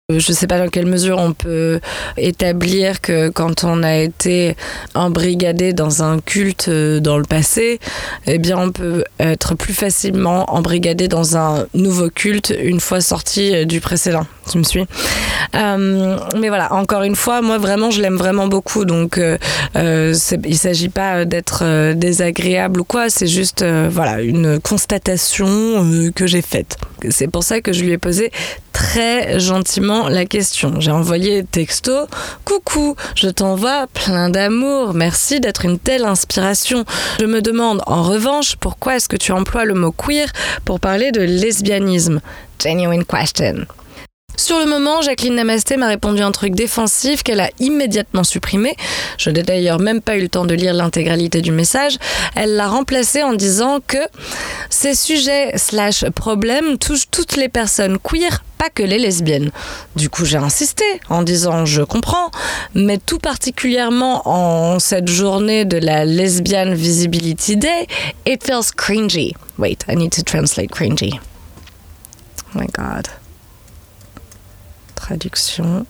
Je 0.10 0.32
ne 0.32 0.36
sais 0.36 0.48
pas 0.48 0.58
dans 0.58 0.70
quelle 0.70 0.88
mesure 0.88 1.20
on 1.20 1.34
peut 1.34 1.80
établir 2.18 3.00
que 3.00 3.30
quand 3.30 3.64
on 3.64 3.84
a 3.84 3.96
été 3.96 4.56
embrigadé 4.96 5.72
dans 5.72 6.02
un 6.02 6.18
culte 6.20 6.68
euh, 6.68 7.00
dans 7.00 7.20
le 7.20 7.26
passé, 7.26 7.80
eh 8.26 8.40
bien 8.40 8.58
on 8.58 8.72
peut 8.72 9.04
être 9.20 9.54
plus 9.54 9.76
facilement 9.76 10.52
embrigadé 10.52 11.08
dans 11.08 11.38
un 11.38 11.68
nouveau 11.76 12.10
culte 12.10 12.52
une 12.60 12.80
fois 12.80 13.02
sorti 13.02 13.54
euh, 13.54 13.66
du 13.66 13.82
précédent. 13.82 14.26
Tu 14.52 14.58
me 14.58 14.64
suis? 14.64 14.84
Euh, 15.54 16.18
Mais 16.40 16.48
voilà, 16.50 16.74
encore 16.74 17.04
une 17.04 17.16
fois, 17.16 17.44
moi 17.44 17.60
vraiment 17.60 17.92
je 17.92 18.02
l'aime 18.02 18.18
vraiment 18.18 18.48
beaucoup, 18.48 18.86
donc 18.86 19.20
euh, 19.20 19.38
euh, 19.76 20.16
il 20.44 20.50
ne 20.50 20.56
s'agit 20.56 20.90
pas 20.90 21.26
d'être 21.26 21.94
désagréable 21.94 22.82
ou 22.82 22.84
quoi, 22.84 23.12
c'est 23.12 23.28
juste 23.28 23.64
voilà 23.64 24.22
une 24.24 24.60
constatation 24.60 26.12
que 26.16 26.26
j'ai 26.26 26.42
faite. 26.42 26.78
C'est 27.12 27.28
pour 27.28 27.44
ça 27.44 27.62
que 27.62 27.74
je 27.74 27.84
lui 27.84 27.92
ai 27.92 28.00
posé 28.00 28.32
très 28.74 29.40
gentiment 29.40 29.99
la 30.08 30.26
question. 30.26 30.80
J'ai 30.80 30.92
envoyé 30.92 31.44
texto 31.44 31.92
Coucou, 32.46 32.96
je 33.16 33.28
t'envoie 33.30 33.88
plein 33.94 34.30
d'amour. 34.30 34.94
Merci 34.94 35.40
d'être 35.40 35.66
une 35.66 35.80
telle 35.80 36.06
inspiration. 36.06 36.86
Je 37.20 37.26
me 37.26 37.42
demande 37.42 37.82
en 37.86 38.04
revanche 38.04 38.56
pourquoi 38.56 38.96
est-ce 38.96 39.10
que 39.10 39.18
tu 39.18 39.32
emploies 39.32 39.66
le 39.66 39.74
mot 39.74 39.92
queer 39.92 40.32
pour 40.66 40.80
parler 40.80 41.12
de 41.12 41.22
lesbianisme? 41.22 42.22
Genuine 42.62 43.06
question. 43.06 43.66
Sur 44.40 44.58
le 44.58 44.66
moment, 44.66 45.02
Jacqueline 45.02 45.36
Namasté 45.36 45.76
m'a 45.76 45.88
répondu 45.88 46.22
un 46.22 46.32
truc 46.32 46.56
défensif 46.56 47.24
qu'elle 47.24 47.42
a 47.42 47.50
immédiatement 47.60 48.24
supprimé. 48.24 48.74
Je 49.18 49.30
n'ai 49.30 49.44
d'ailleurs 49.44 49.80
même 49.80 50.00
pas 50.00 50.16
eu 50.16 50.22
le 50.22 50.30
temps 50.30 50.46
de 50.46 50.54
lire 50.54 50.74
l'intégralité 50.74 51.42
du 51.42 51.52
message. 51.52 51.98
Elle 52.38 52.56
l'a 52.56 52.70
remplacé 52.70 53.22
en 53.22 53.34
disant 53.34 53.80
que 53.86 53.98
ces 54.70 54.96
sujets 54.96 55.58
slash 55.58 56.06
problèmes 56.12 56.78
touchent 56.78 57.12
toutes 57.12 57.36
les 57.36 57.50
personnes 57.50 57.98
queer, 58.00 58.46
pas 58.58 58.70
que 58.70 58.82
les 58.82 58.98
lesbiennes. 58.98 59.52
Du 59.98 60.10
coup, 60.10 60.24
j'ai 60.24 60.38
insisté 60.38 60.86
en 61.10 61.22
disant 61.24 61.66
je 61.66 61.82
comprends, 61.82 62.32
mais 62.74 62.98
tout 62.98 63.20
particulièrement 63.20 64.22
en 64.26 64.80
cette 64.80 65.10
journée 65.10 65.66
de 65.66 65.78
la 65.78 66.06
Lesbian 66.06 66.74
Visibility 66.74 67.58
Day, 67.58 67.88
it 68.26 68.42
feels 68.42 68.72
cringy. 68.74 69.36
Wait, 69.58 69.80
I 69.90 69.98
need 69.98 70.14
to 70.14 70.24
translate 70.24 70.72
cringy. 70.72 71.20
Oh 72.56 72.60
my 72.60 72.68
god 72.68 73.10
traduction. 75.00 75.86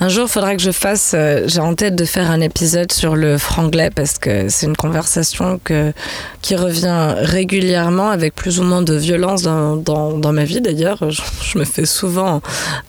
Un 0.00 0.08
jour, 0.08 0.26
il 0.26 0.30
faudra 0.30 0.54
que 0.54 0.62
je 0.62 0.70
fasse. 0.70 1.12
Euh, 1.14 1.42
j'ai 1.46 1.58
en 1.58 1.74
tête 1.74 1.96
de 1.96 2.04
faire 2.04 2.30
un 2.30 2.40
épisode 2.40 2.92
sur 2.92 3.16
le 3.16 3.36
franglais 3.36 3.90
parce 3.90 4.16
que 4.18 4.48
c'est 4.48 4.66
une 4.66 4.76
conversation 4.76 5.60
que, 5.64 5.92
qui 6.40 6.54
revient 6.54 7.14
régulièrement 7.16 8.10
avec 8.10 8.36
plus 8.36 8.60
ou 8.60 8.62
moins 8.62 8.82
de 8.82 8.94
violence 8.94 9.42
dans, 9.42 9.76
dans, 9.76 10.32
ma 10.32 10.44
vie. 10.44 10.60
D'ailleurs, 10.60 11.10
je, 11.10 11.58
me 11.58 11.64
fais 11.64 11.84
souvent 11.84 12.40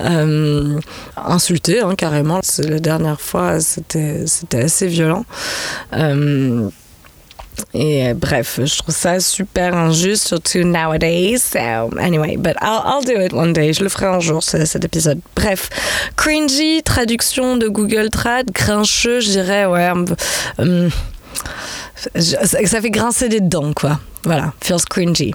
euh, 0.02 0.80
insulter 1.18 1.80
hein, 1.80 1.96
carrément. 1.96 2.42
La 2.60 2.80
dernière 2.80 3.20
fois, 3.20 3.60
c'était 3.60 4.26
assez 4.54 4.86
violent. 4.86 5.26
Euh, 5.94 6.70
et 7.74 8.08
euh, 8.08 8.14
bref, 8.14 8.60
je 8.64 8.78
trouve 8.78 8.96
ça 8.96 9.20
super 9.20 9.76
injuste, 9.76 10.28
surtout 10.28 10.64
nowadays. 10.64 11.40
So, 11.40 11.90
anyway, 12.00 12.38
but 12.38 12.56
I'll, 12.62 13.04
do 13.04 13.20
it 13.20 13.34
one 13.34 13.54
day. 13.54 13.74
Je 13.74 13.84
le 13.84 13.90
ferai 13.90 14.08
un 14.08 14.20
jour, 14.20 14.44
cet 14.44 14.84
épisode. 14.84 15.20
Bref, 15.36 15.70
cringy, 16.16 16.82
traduction 16.84 17.58
de 17.58 17.68
Google 17.68 18.10
Trad, 18.10 18.52
grincheux, 18.52 19.20
je 19.20 19.30
dirais, 19.30 19.66
ouais. 19.66 19.90
Um, 20.58 20.90
ça 22.16 22.82
fait 22.82 22.92
grincer 22.92 23.30
des 23.30 23.42
dents, 23.42 23.74
quoi. 23.74 24.00
Voilà, 24.24 24.54
feels 24.62 24.86
cringy. 24.90 25.34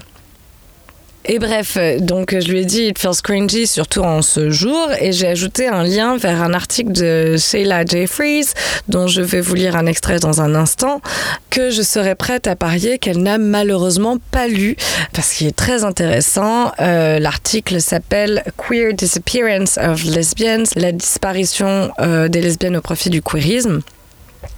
Et 1.27 1.39
bref, 1.39 1.77
euh, 1.77 1.99
donc 1.99 2.37
je 2.39 2.47
lui 2.51 2.59
ai 2.59 2.65
dit 2.65 2.83
It 2.83 2.99
feels 2.99 3.21
cringy, 3.23 3.65
surtout 3.65 4.01
en 4.01 4.21
ce 4.21 4.51
jour, 4.51 4.89
et 4.99 5.11
j'ai 5.11 5.27
ajouté 5.27 5.67
un 5.67 5.83
lien 5.83 6.17
vers 6.17 6.43
un 6.43 6.53
article 6.53 6.91
de 6.91 7.35
Sheila 7.35 7.83
Jeffries, 7.83 8.45
dont 8.89 9.07
je 9.07 9.21
vais 9.21 9.41
vous 9.41 9.55
lire 9.55 9.75
un 9.75 9.87
extrait 9.87 10.19
dans 10.19 10.41
un 10.41 10.53
instant, 10.53 11.01
que 11.49 11.71
je 11.71 11.81
serais 11.81 12.13
prête 12.13 12.45
à 12.45 12.55
parier 12.55 12.99
qu'elle 12.99 13.23
n'a 13.23 13.39
malheureusement 13.39 14.17
pas 14.29 14.47
lu, 14.47 14.75
parce 15.13 15.33
qu'il 15.33 15.47
est 15.47 15.55
très 15.55 15.83
intéressant. 15.83 16.71
Euh, 16.79 17.17
l'article 17.17 17.81
s'appelle 17.81 18.43
Queer 18.57 18.93
Disappearance 18.93 19.79
of 19.79 20.03
Lesbians, 20.03 20.65
la 20.75 20.91
disparition 20.91 21.91
euh, 21.99 22.27
des 22.27 22.41
lesbiennes 22.41 22.77
au 22.77 22.81
profit 22.81 23.09
du 23.09 23.23
queerisme. 23.23 23.81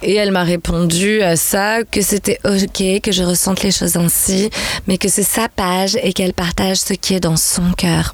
Et 0.02 0.15
elle 0.15 0.32
m'a 0.32 0.43
répondu 0.43 1.21
à 1.21 1.36
ça 1.36 1.84
que 1.84 2.02
c'était 2.02 2.39
ok, 2.45 3.02
que 3.02 3.12
je 3.12 3.23
ressente 3.23 3.63
les 3.63 3.71
choses 3.71 3.97
ainsi, 3.97 4.50
mais 4.88 4.97
que 4.97 5.10
c'est 5.10 5.23
sa 5.23 5.50
page 5.50 5.97
et 6.02 6.13
qu'elle 6.13 6.34
partage 6.34 6.78
ce 6.78 6.93
qui 6.93 7.15
est 7.15 7.19
dans 7.19 7.38
son 7.38 7.71
cœur. 7.78 8.13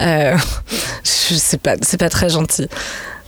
Euh, 0.00 0.36
je 1.04 1.56
pas, 1.56 1.76
c'est 1.82 1.98
pas 1.98 2.10
très 2.10 2.28
gentil. 2.28 2.68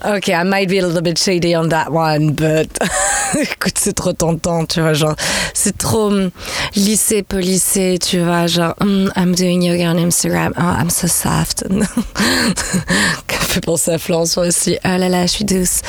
Ok, 0.06 0.28
I 0.28 0.44
might 0.44 0.68
be 0.68 0.76
a 0.76 0.86
little 0.86 1.00
bit 1.00 1.16
shady 1.16 1.56
on 1.56 1.70
that 1.70 1.90
one, 1.90 2.32
but 2.32 2.68
écoute, 3.40 3.78
c'est 3.78 3.94
trop 3.94 4.12
tentant, 4.12 4.66
tu 4.66 4.82
vois, 4.82 4.92
genre, 4.92 5.16
c'est 5.54 5.78
trop 5.78 6.08
hum, 6.08 6.30
lissé, 6.76 7.22
polissé, 7.22 7.98
tu 7.98 8.20
vois, 8.20 8.46
genre, 8.46 8.74
hum, 8.80 9.10
I'm 9.16 9.34
doing 9.34 9.62
yoga 9.62 9.92
on 9.92 9.96
Instagram, 9.96 10.52
oh, 10.58 10.60
I'm 10.78 10.90
so 10.90 11.06
soft. 11.06 11.64
Fait 13.54 13.60
penser 13.60 13.92
à 13.92 13.98
Florence 13.98 14.36
aussi, 14.36 14.78
oh 14.84 14.88
là 14.98 15.08
là, 15.08 15.26
je 15.26 15.30
suis 15.30 15.44
douce, 15.44 15.82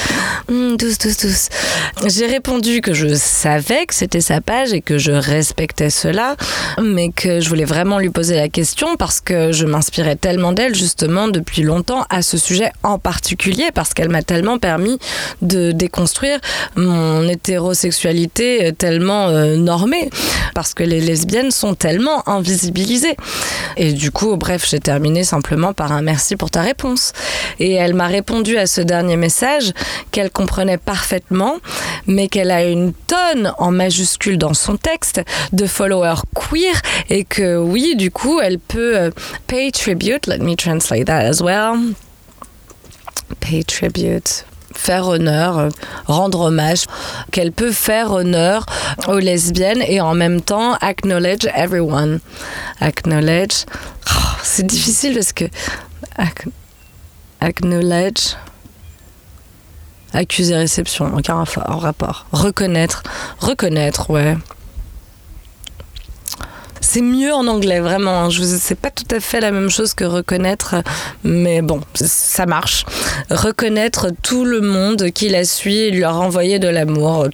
Hum, 0.47 0.77
douce, 0.77 0.99
douce, 0.99 1.17
douce. 1.17 1.49
J'ai 2.05 2.27
répondu 2.27 2.81
que 2.81 2.93
je 2.93 3.15
savais 3.15 3.87
que 3.87 3.95
c'était 3.95 4.21
sa 4.21 4.39
page 4.39 4.73
et 4.73 4.81
que 4.81 4.99
je 4.99 5.11
respectais 5.11 5.89
cela, 5.89 6.35
mais 6.79 7.09
que 7.09 7.39
je 7.39 7.49
voulais 7.49 7.65
vraiment 7.65 7.97
lui 7.97 8.11
poser 8.11 8.35
la 8.35 8.47
question 8.49 8.95
parce 8.97 9.21
que 9.21 9.51
je 9.51 9.65
m'inspirais 9.65 10.15
tellement 10.15 10.51
d'elle, 10.51 10.75
justement, 10.75 11.27
depuis 11.27 11.63
longtemps 11.63 12.05
à 12.11 12.21
ce 12.21 12.37
sujet 12.37 12.71
en 12.83 12.99
particulier, 12.99 13.71
parce 13.73 13.95
qu'elle 13.95 14.09
m'a 14.09 14.21
tellement 14.21 14.59
permis 14.59 14.99
de 15.41 15.71
déconstruire 15.71 16.37
mon 16.75 17.27
hétérosexualité 17.27 18.71
tellement 18.77 19.29
euh, 19.29 19.55
normée, 19.55 20.11
parce 20.53 20.75
que 20.75 20.83
les 20.83 21.01
lesbiennes 21.01 21.49
sont 21.49 21.73
tellement 21.73 22.29
invisibilisées. 22.29 23.17
Et 23.77 23.93
du 23.93 24.11
coup, 24.11 24.37
bref, 24.37 24.67
j'ai 24.69 24.79
terminé 24.79 25.23
simplement 25.23 25.73
par 25.73 25.91
un 25.91 26.03
merci 26.03 26.35
pour 26.35 26.51
ta 26.51 26.61
réponse. 26.61 27.13
Et 27.59 27.73
elle 27.73 27.93
m'a 27.93 28.07
répondu 28.07 28.57
à 28.57 28.67
ce 28.67 28.81
dernier 28.81 29.17
message 29.17 29.71
qu'elle 30.11 30.31
comprenait 30.31 30.77
parfaitement, 30.77 31.57
mais 32.07 32.27
qu'elle 32.27 32.51
a 32.51 32.63
une 32.63 32.93
tonne 32.93 33.53
en 33.57 33.71
majuscule 33.71 34.37
dans 34.37 34.53
son 34.53 34.77
texte 34.77 35.21
de 35.53 35.65
followers 35.65 36.21
queer 36.33 36.81
et 37.09 37.23
que 37.23 37.57
oui, 37.57 37.95
du 37.95 38.11
coup, 38.11 38.39
elle 38.39 38.59
peut 38.59 38.97
euh, 38.97 39.11
pay 39.47 39.71
tribute. 39.71 40.27
Let 40.27 40.39
me 40.39 40.55
translate 40.55 41.05
that 41.05 41.19
as 41.19 41.41
well 41.41 41.93
pay 43.39 43.63
tribute 43.63 44.45
faire 44.75 45.07
honneur, 45.07 45.57
euh, 45.57 45.69
rendre 46.05 46.41
hommage, 46.41 46.83
qu'elle 47.31 47.51
peut 47.51 47.71
faire 47.71 48.11
honneur 48.11 48.65
aux 49.07 49.19
lesbiennes 49.19 49.81
et 49.81 50.01
en 50.01 50.13
même 50.13 50.41
temps 50.41 50.75
acknowledge 50.81 51.47
everyone. 51.55 52.19
Acknowledge, 52.81 53.65
oh, 54.09 54.19
c'est 54.43 54.65
difficile 54.65 55.13
parce 55.15 55.33
que 55.33 55.45
acknowledge, 57.41 58.35
accuser 60.13 60.55
réception, 60.55 61.13
aucun 61.15 61.35
rapport, 61.35 61.81
rapport. 61.81 62.25
Reconnaître, 62.31 63.03
reconnaître, 63.39 64.09
ouais. 64.09 64.37
C'est 66.87 67.01
mieux 67.01 67.33
en 67.33 67.47
anglais, 67.47 67.79
vraiment. 67.79 68.29
Je 68.29 68.43
sais 68.43 68.75
pas 68.75 68.91
tout 68.91 69.07
à 69.13 69.19
fait 69.19 69.41
la 69.41 69.51
même 69.51 69.71
chose 69.71 69.95
que 69.95 70.05
reconnaître, 70.05 70.75
mais 71.23 71.63
bon, 71.63 71.81
ça 71.95 72.45
marche. 72.45 72.85
Reconnaître 73.31 74.11
tout 74.21 74.45
le 74.45 74.61
monde 74.61 75.09
qui 75.09 75.27
la 75.27 75.45
suit 75.45 75.77
et 75.77 75.91
lui 75.91 76.05
renvoyer 76.05 76.59
de 76.59 76.67
l'amour. 76.67 77.27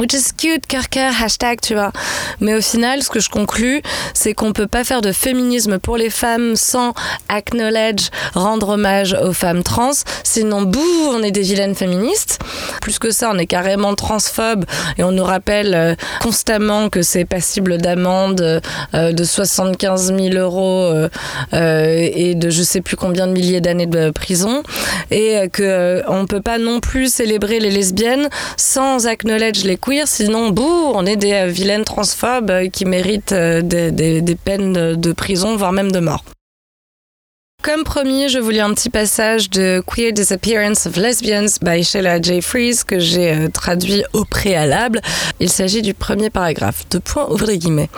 Which 0.00 0.14
is 0.14 0.32
cute, 0.36 0.66
cœur, 0.66 1.12
hashtag, 1.22 1.60
tu 1.60 1.74
vois. 1.74 1.92
Mais 2.40 2.54
au 2.54 2.62
final, 2.62 3.02
ce 3.02 3.10
que 3.10 3.20
je 3.20 3.28
conclus, 3.28 3.82
c'est 4.14 4.32
qu'on 4.32 4.52
peut 4.52 4.66
pas 4.66 4.84
faire 4.84 5.02
de 5.02 5.12
féminisme 5.12 5.78
pour 5.78 5.98
les 5.98 6.10
femmes 6.10 6.56
sans 6.56 6.94
acknowledge, 7.28 8.08
rendre 8.32 8.70
hommage 8.70 9.14
aux 9.22 9.34
femmes 9.34 9.62
trans. 9.62 9.92
Sinon, 10.24 10.62
bouh, 10.62 11.10
on 11.10 11.22
est 11.22 11.30
des 11.30 11.42
vilaines 11.42 11.74
féministes. 11.74 12.40
Plus 12.80 12.98
que 12.98 13.10
ça, 13.10 13.30
on 13.32 13.38
est 13.38 13.46
carrément 13.46 13.94
transphobes 13.94 14.64
et 14.96 15.04
on 15.04 15.12
nous 15.12 15.24
rappelle 15.24 15.74
euh, 15.74 15.94
constamment 16.22 16.88
que 16.88 17.02
c'est 17.02 17.26
passible 17.26 17.76
d'amende. 17.78 18.62
Euh, 18.94 19.12
de 19.12 19.24
75 19.24 20.14
000 20.16 20.34
euros 20.36 20.84
euh, 20.84 21.08
euh, 21.52 22.08
et 22.12 22.34
de 22.36 22.48
je 22.48 22.62
sais 22.62 22.80
plus 22.80 22.96
combien 22.96 23.26
de 23.26 23.32
milliers 23.32 23.60
d'années 23.60 23.86
de 23.86 24.10
prison 24.10 24.62
et 25.10 25.48
que 25.52 26.02
on 26.06 26.26
peut 26.26 26.40
pas 26.40 26.58
non 26.58 26.78
plus 26.78 27.12
célébrer 27.12 27.58
les 27.58 27.70
lesbiennes 27.70 28.28
sans 28.56 29.06
acknowledge 29.06 29.64
les 29.64 29.76
queers 29.76 30.06
sinon 30.06 30.50
bouh 30.50 30.92
on 30.94 31.06
est 31.06 31.16
des 31.16 31.46
vilaines 31.48 31.84
transphobes 31.84 32.68
qui 32.72 32.84
méritent 32.84 33.34
des, 33.34 33.90
des- 33.90 34.36
peines 34.36 34.94
de, 34.94 35.12
prison 35.12 35.56
voire 35.56 35.72
même 35.72 35.90
de 35.90 36.00
mort. 36.00 36.24
Comme 37.62 37.82
promis, 37.82 38.28
je 38.28 38.38
vous 38.38 38.50
lis 38.50 38.60
un 38.60 38.74
petit 38.74 38.90
passage 38.90 39.48
de 39.48 39.82
Queer 39.86 40.12
Disappearance 40.12 40.86
of 40.86 40.96
Lesbians 40.96 41.58
by 41.62 41.82
Sheila 41.82 42.20
J. 42.20 42.42
Fries 42.42 42.80
que 42.86 42.98
j'ai 42.98 43.48
traduit 43.54 44.04
au 44.12 44.24
préalable. 44.26 45.00
Il 45.40 45.48
s'agit 45.48 45.80
du 45.80 45.94
premier 45.94 46.28
paragraphe. 46.28 46.84
Deux 46.90 47.00
points, 47.00 47.26
ouvrez 47.30 47.56
guillemets. 47.56 47.88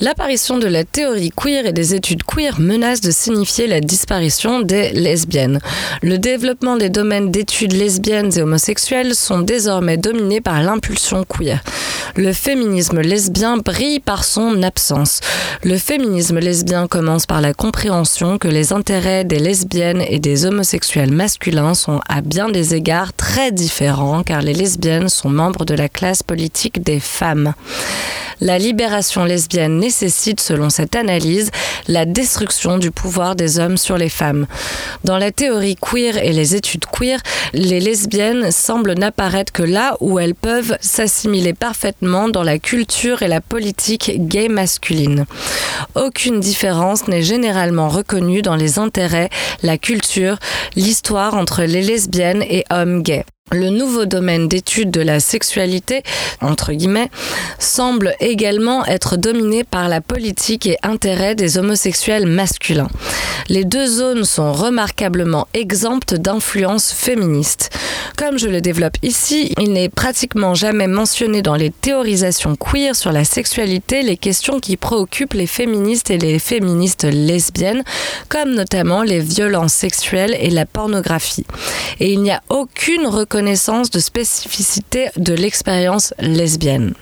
L'apparition 0.00 0.58
de 0.58 0.68
la 0.68 0.84
théorie 0.84 1.30
queer 1.30 1.66
et 1.66 1.72
des 1.72 1.92
études 1.92 2.22
queer 2.22 2.60
menace 2.60 3.00
de 3.00 3.10
signifier 3.10 3.66
la 3.66 3.80
disparition 3.80 4.60
des 4.60 4.90
lesbiennes. 4.90 5.58
Le 6.02 6.18
développement 6.18 6.76
des 6.76 6.88
domaines 6.88 7.32
d'études 7.32 7.72
lesbiennes 7.72 8.30
et 8.36 8.42
homosexuelles 8.42 9.16
sont 9.16 9.40
désormais 9.40 9.96
dominés 9.96 10.40
par 10.40 10.62
l'impulsion 10.62 11.24
queer. 11.24 11.64
Le 12.18 12.32
féminisme 12.32 13.00
lesbien 13.00 13.58
brille 13.58 14.00
par 14.00 14.24
son 14.24 14.64
absence. 14.64 15.20
Le 15.62 15.78
féminisme 15.78 16.40
lesbien 16.40 16.88
commence 16.88 17.26
par 17.26 17.40
la 17.40 17.54
compréhension 17.54 18.38
que 18.38 18.48
les 18.48 18.72
intérêts 18.72 19.22
des 19.22 19.38
lesbiennes 19.38 20.02
et 20.02 20.18
des 20.18 20.44
homosexuels 20.44 21.12
masculins 21.12 21.74
sont 21.74 22.00
à 22.08 22.20
bien 22.20 22.48
des 22.48 22.74
égards 22.74 23.12
très 23.12 23.52
différents 23.52 24.24
car 24.24 24.42
les 24.42 24.52
lesbiennes 24.52 25.08
sont 25.08 25.30
membres 25.30 25.64
de 25.64 25.74
la 25.74 25.88
classe 25.88 26.24
politique 26.24 26.82
des 26.82 26.98
femmes. 26.98 27.54
La 28.40 28.56
libération 28.56 29.24
lesbienne 29.24 29.78
nécessite, 29.78 30.40
selon 30.40 30.70
cette 30.70 30.94
analyse, 30.94 31.50
la 31.88 32.04
destruction 32.04 32.78
du 32.78 32.92
pouvoir 32.92 33.34
des 33.34 33.58
hommes 33.58 33.76
sur 33.76 33.98
les 33.98 34.08
femmes. 34.08 34.46
Dans 35.02 35.18
la 35.18 35.32
théorie 35.32 35.74
queer 35.74 36.18
et 36.18 36.32
les 36.32 36.54
études 36.54 36.86
queer, 36.86 37.20
les 37.52 37.80
lesbiennes 37.80 38.52
semblent 38.52 38.94
n'apparaître 38.94 39.52
que 39.52 39.64
là 39.64 39.96
où 40.00 40.20
elles 40.20 40.36
peuvent 40.36 40.76
s'assimiler 40.80 41.52
parfaitement 41.52 42.07
dans 42.08 42.42
la 42.42 42.58
culture 42.58 43.22
et 43.22 43.28
la 43.28 43.40
politique 43.40 44.12
gay 44.16 44.48
masculine. 44.48 45.26
Aucune 45.94 46.40
différence 46.40 47.06
n'est 47.06 47.22
généralement 47.22 47.88
reconnue 47.88 48.40
dans 48.40 48.56
les 48.56 48.78
intérêts, 48.78 49.28
la 49.62 49.76
culture, 49.76 50.38
l'histoire 50.74 51.34
entre 51.34 51.64
les 51.64 51.82
lesbiennes 51.82 52.42
et 52.42 52.64
hommes 52.70 53.02
gays. 53.02 53.26
Le 53.50 53.70
nouveau 53.70 54.04
domaine 54.04 54.46
d'étude 54.46 54.90
de 54.90 55.00
la 55.00 55.20
sexualité, 55.20 56.02
entre 56.42 56.72
guillemets, 56.72 57.10
semble 57.58 58.14
également 58.20 58.84
être 58.84 59.16
dominé 59.16 59.64
par 59.64 59.88
la 59.88 60.02
politique 60.02 60.66
et 60.66 60.76
intérêt 60.82 61.34
des 61.34 61.56
homosexuels 61.56 62.26
masculins. 62.26 62.90
Les 63.48 63.64
deux 63.64 63.86
zones 63.86 64.24
sont 64.24 64.52
remarquablement 64.52 65.48
exemptes 65.54 66.14
d'influence 66.14 66.92
féministe. 66.92 67.70
Comme 68.18 68.38
je 68.38 68.48
le 68.48 68.60
développe 68.60 68.96
ici, 69.02 69.54
il 69.58 69.72
n'est 69.72 69.88
pratiquement 69.88 70.54
jamais 70.54 70.88
mentionné 70.88 71.40
dans 71.40 71.54
les 71.54 71.70
théorisations 71.70 72.56
queer 72.56 72.94
sur 72.94 73.12
la 73.12 73.24
sexualité 73.24 74.02
les 74.02 74.18
questions 74.18 74.60
qui 74.60 74.76
préoccupent 74.76 75.34
les 75.34 75.46
féministes 75.46 76.10
et 76.10 76.18
les 76.18 76.38
féministes 76.38 77.04
lesbiennes, 77.04 77.84
comme 78.28 78.54
notamment 78.54 79.02
les 79.02 79.20
violences 79.20 79.72
sexuelles 79.72 80.36
et 80.38 80.50
la 80.50 80.66
pornographie. 80.66 81.46
Et 82.00 82.12
il 82.12 82.20
n'y 82.20 82.32
a 82.32 82.42
aucune 82.50 83.06
reconnaissance 83.06 83.37
de 83.42 83.98
spécificité 84.00 85.10
de 85.16 85.34
l'expérience 85.34 86.12
lesbienne. 86.18 86.94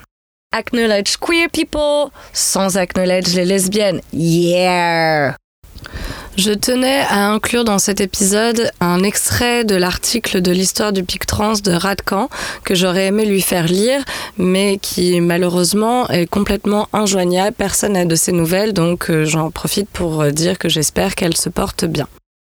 Acknowledge 0.53 1.16
queer 1.18 1.49
people 1.51 2.11
sans 2.33 2.77
acknowledge 2.77 3.35
les 3.35 3.44
lesbiennes. 3.44 4.01
Yeah! 4.12 5.37
Je 6.37 6.53
tenais 6.53 7.01
à 7.09 7.31
inclure 7.31 7.64
dans 7.64 7.79
cet 7.79 8.01
épisode 8.03 8.70
un 8.81 9.03
extrait 9.03 9.64
de 9.64 9.75
l'article 9.75 10.42
de 10.42 10.53
l'histoire 10.53 10.92
du 10.92 11.03
pic 11.03 11.25
trans 11.25 11.55
de 11.55 11.72
Radcan 11.72 12.29
que 12.64 12.75
j'aurais 12.75 13.07
aimé 13.07 13.25
lui 13.25 13.40
faire 13.40 13.66
lire, 13.66 14.05
mais 14.37 14.79
qui 14.81 15.20
malheureusement 15.20 16.09
est 16.11 16.27
complètement 16.27 16.88
injoignable. 16.92 17.57
Personne 17.57 17.94
n'a 17.94 18.05
de 18.05 18.14
ses 18.14 18.33
nouvelles, 18.33 18.75
donc 18.75 19.11
euh, 19.11 19.25
j'en 19.25 19.51
profite 19.51 19.88
pour 19.88 20.20
euh, 20.20 20.31
dire 20.31 20.59
que 20.59 20.68
j'espère 20.68 21.14
qu'elle 21.14 21.37
se 21.37 21.49
porte 21.49 21.87
bien. 21.87 22.07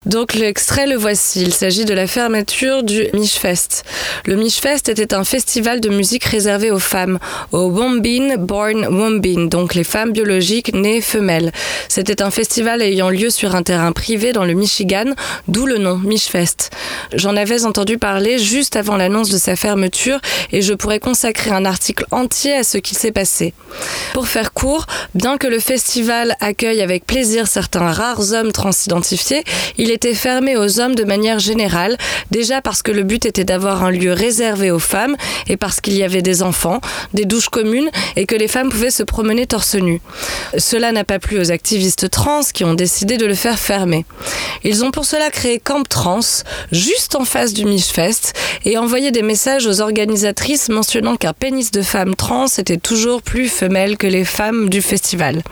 Donc 0.06 0.34
l'extrait 0.34 0.86
le 0.86 0.94
voici, 0.94 1.42
il 1.42 1.52
s'agit 1.52 1.84
de 1.84 1.92
la 1.92 2.06
fermeture 2.06 2.84
du 2.84 3.08
Michfest. 3.12 3.82
Le 4.24 4.36
Michfest 4.36 4.88
était 4.88 5.14
un 5.14 5.24
festival 5.24 5.80
de 5.80 5.88
musique 5.88 6.22
réservé 6.22 6.70
aux 6.70 6.78
femmes, 6.78 7.18
aux 7.50 7.68
Wombin 7.70 8.36
Born 8.36 8.86
Wombin, 8.86 9.46
donc 9.46 9.74
les 9.74 9.82
femmes 9.82 10.12
biologiques 10.12 10.72
nées 10.72 11.00
femelles. 11.00 11.50
C'était 11.88 12.22
un 12.22 12.30
festival 12.30 12.82
ayant 12.82 13.10
lieu 13.10 13.30
sur 13.30 13.56
un 13.56 13.64
terrain 13.64 13.90
privé 13.90 14.32
dans 14.32 14.44
le 14.44 14.54
Michigan, 14.54 15.12
d'où 15.48 15.66
le 15.66 15.78
nom 15.78 15.98
Michfest. 15.98 16.70
J'en 17.12 17.34
avais 17.34 17.64
entendu 17.64 17.98
parler 17.98 18.38
juste 18.38 18.76
avant 18.76 18.96
l'annonce 18.96 19.30
de 19.30 19.38
sa 19.38 19.56
fermeture 19.56 20.20
et 20.52 20.62
je 20.62 20.72
pourrais 20.74 21.00
consacrer 21.00 21.50
un 21.50 21.64
article 21.64 22.06
entier 22.12 22.54
à 22.54 22.62
ce 22.62 22.78
qui 22.78 22.94
s'est 22.94 23.10
passé. 23.10 23.54
Pour 24.14 24.28
faire 24.28 24.52
court, 24.52 24.86
bien 25.16 25.36
que 25.36 25.48
le 25.48 25.58
festival 25.58 26.36
accueille 26.38 26.80
avec 26.80 27.04
plaisir 27.06 27.48
certains 27.48 27.90
rares 27.90 28.32
hommes 28.32 28.52
transidentifiés, 28.52 29.42
il 29.78 29.90
est 29.90 29.95
était 29.96 30.12
fermé 30.12 30.58
aux 30.58 30.78
hommes 30.78 30.94
de 30.94 31.04
manière 31.04 31.38
générale, 31.38 31.96
déjà 32.30 32.60
parce 32.60 32.82
que 32.82 32.92
le 32.92 33.02
but 33.02 33.24
était 33.24 33.44
d'avoir 33.44 33.82
un 33.82 33.90
lieu 33.90 34.12
réservé 34.12 34.70
aux 34.70 34.78
femmes 34.78 35.16
et 35.48 35.56
parce 35.56 35.80
qu'il 35.80 35.94
y 35.94 36.02
avait 36.02 36.20
des 36.20 36.42
enfants, 36.42 36.82
des 37.14 37.24
douches 37.24 37.48
communes 37.48 37.88
et 38.14 38.26
que 38.26 38.34
les 38.34 38.46
femmes 38.46 38.68
pouvaient 38.68 38.90
se 38.90 39.02
promener 39.02 39.46
torse 39.46 39.74
nu. 39.74 40.02
Cela 40.58 40.92
n'a 40.92 41.04
pas 41.04 41.18
plu 41.18 41.40
aux 41.40 41.50
activistes 41.50 42.10
trans 42.10 42.42
qui 42.52 42.62
ont 42.62 42.74
décidé 42.74 43.16
de 43.16 43.24
le 43.24 43.34
faire 43.34 43.58
fermer. 43.58 44.04
Ils 44.64 44.84
ont 44.84 44.90
pour 44.90 45.06
cela 45.06 45.30
créé 45.30 45.60
Camp 45.60 45.88
Trans, 45.88 46.20
juste 46.72 47.16
en 47.16 47.24
face 47.24 47.54
du 47.54 47.64
Michfest, 47.64 48.34
et 48.66 48.76
envoyé 48.76 49.12
des 49.12 49.22
messages 49.22 49.66
aux 49.66 49.80
organisatrices 49.80 50.68
mentionnant 50.68 51.16
qu'un 51.16 51.32
pénis 51.32 51.70
de 51.70 51.80
femme 51.80 52.14
trans 52.14 52.48
était 52.58 52.76
toujours 52.76 53.22
plus 53.22 53.48
femelle 53.48 53.96
que 53.96 54.06
les 54.06 54.26
femmes 54.26 54.68
du 54.68 54.82
festival. 54.82 55.42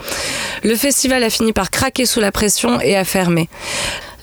Le 0.64 0.76
festival 0.76 1.24
a 1.24 1.30
fini 1.30 1.54
par 1.54 1.70
craquer 1.70 2.04
sous 2.04 2.20
la 2.20 2.30
pression 2.30 2.78
et 2.82 2.94
a 2.94 3.04
fermé. 3.04 3.48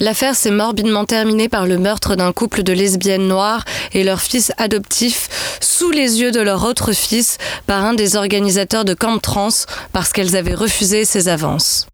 L'affaire 0.02 0.36
s'est 0.36 0.50
morbidement 0.50 1.06
terminée 1.06 1.48
par 1.48 1.68
le 1.68 1.78
meurtre 1.78 2.16
d'un 2.16 2.34
couple 2.34 2.64
de 2.64 2.74
lesbiennes 2.74 3.28
noires 3.28 3.64
et 3.94 4.04
leur 4.04 4.20
fils 4.20 4.52
adoptif 4.58 5.30
sous 5.62 5.92
les 5.92 6.22
yeux 6.22 6.32
de 6.32 6.40
leur 6.40 6.66
autre 6.66 6.92
fils 6.92 7.38
par 7.68 7.86
un 7.86 7.94
des 7.94 8.16
organisateurs 8.16 8.84
de 8.84 8.96
Camp 8.96 9.20
Trans 9.20 9.50
parce 9.94 10.12
qu'elles 10.12 10.36
avaient 10.36 10.56
refusé 10.56 11.06
ses 11.06 11.30
avances. 11.30 11.91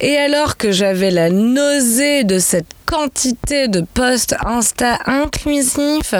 Et 0.00 0.16
alors 0.16 0.56
que 0.56 0.72
j'avais 0.72 1.10
la 1.10 1.28
nausée 1.28 2.24
de 2.24 2.38
cette 2.38 2.74
quantité 2.90 3.68
de 3.68 3.82
posts 3.94 4.34
Insta 4.44 4.98
inclusifs 5.06 6.14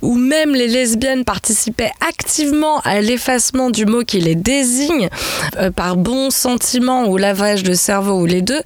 où 0.00 0.14
même 0.14 0.54
les 0.54 0.68
lesbiennes 0.68 1.22
participaient 1.22 1.90
activement 2.08 2.80
à 2.80 3.02
l'effacement 3.02 3.68
du 3.68 3.84
mot 3.84 4.04
qui 4.04 4.20
les 4.20 4.34
désigne 4.34 5.10
euh, 5.58 5.70
par 5.70 5.96
bon 5.96 6.30
sentiment 6.30 7.08
ou 7.08 7.18
lavage 7.18 7.62
de 7.62 7.74
cerveau 7.74 8.20
ou 8.20 8.24
les 8.24 8.40
deux, 8.40 8.62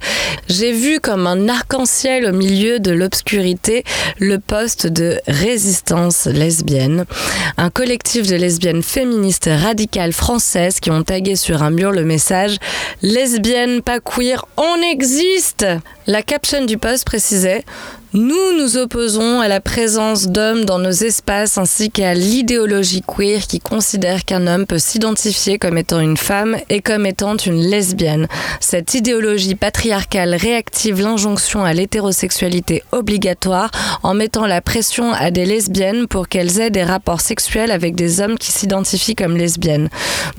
j'ai 0.47 0.71
vu 0.71 1.01
comme 1.01 1.27
un 1.27 1.49
arc-en-ciel 1.49 2.27
au 2.27 2.31
milieu 2.31 2.79
de 2.79 2.91
l'obscurité 2.91 3.83
le 4.19 4.39
poste 4.39 4.87
de 4.87 5.19
résistance 5.27 6.27
lesbienne, 6.27 7.03
un 7.57 7.69
collectif 7.69 8.25
de 8.25 8.37
lesbiennes 8.37 8.83
féministes 8.83 9.49
radicales 9.51 10.13
françaises 10.13 10.79
qui 10.79 10.91
ont 10.91 11.03
tagué 11.03 11.35
sur 11.35 11.61
un 11.61 11.71
mur 11.71 11.91
le 11.91 12.05
message 12.05 12.55
lesbiennes 13.01 13.81
pas 13.81 13.99
queer, 13.99 14.45
on 14.59 14.81
existe. 14.81 15.65
La 16.05 16.21
caption 16.21 16.65
du 16.65 16.77
post 16.77 17.05
précisait 17.05 17.63
nous 18.13 18.57
nous 18.57 18.77
opposons 18.77 19.39
à 19.39 19.47
la 19.47 19.61
présence 19.61 20.29
d'hommes 20.29 20.65
dans 20.65 20.79
nos 20.79 20.89
espaces 20.89 21.59
ainsi 21.59 21.91
qu'à 21.91 22.15
l'idéologie 22.15 23.03
queer 23.03 23.41
qui 23.41 23.59
considère 23.59 24.25
qu'un 24.25 24.47
homme 24.47 24.65
peut 24.65 24.79
s'identifier 24.79 25.59
comme 25.59 25.77
étant 25.77 25.99
une 25.99 26.17
femme 26.17 26.57
et 26.71 26.81
comme 26.81 27.05
étant 27.05 27.37
une 27.37 27.61
lesbienne. 27.61 28.27
Cette 28.61 28.95
idéologie 28.95 29.53
patriarcale 29.53 30.33
réactive 30.33 30.99
l'injonction 30.99 31.63
à 31.63 31.73
l'hétérosexualité 31.73 32.81
obligatoire 32.91 33.69
en 34.01 34.15
mettant 34.15 34.47
la 34.47 34.61
pression 34.61 35.13
à 35.13 35.29
des 35.29 35.45
lesbiennes 35.45 36.07
pour 36.07 36.29
qu'elles 36.29 36.59
aient 36.59 36.71
des 36.71 36.83
rapports 36.83 37.21
sexuels 37.21 37.69
avec 37.69 37.93
des 37.93 38.21
hommes 38.21 38.39
qui 38.39 38.51
s'identifient 38.51 39.15
comme 39.15 39.37
lesbiennes. 39.37 39.89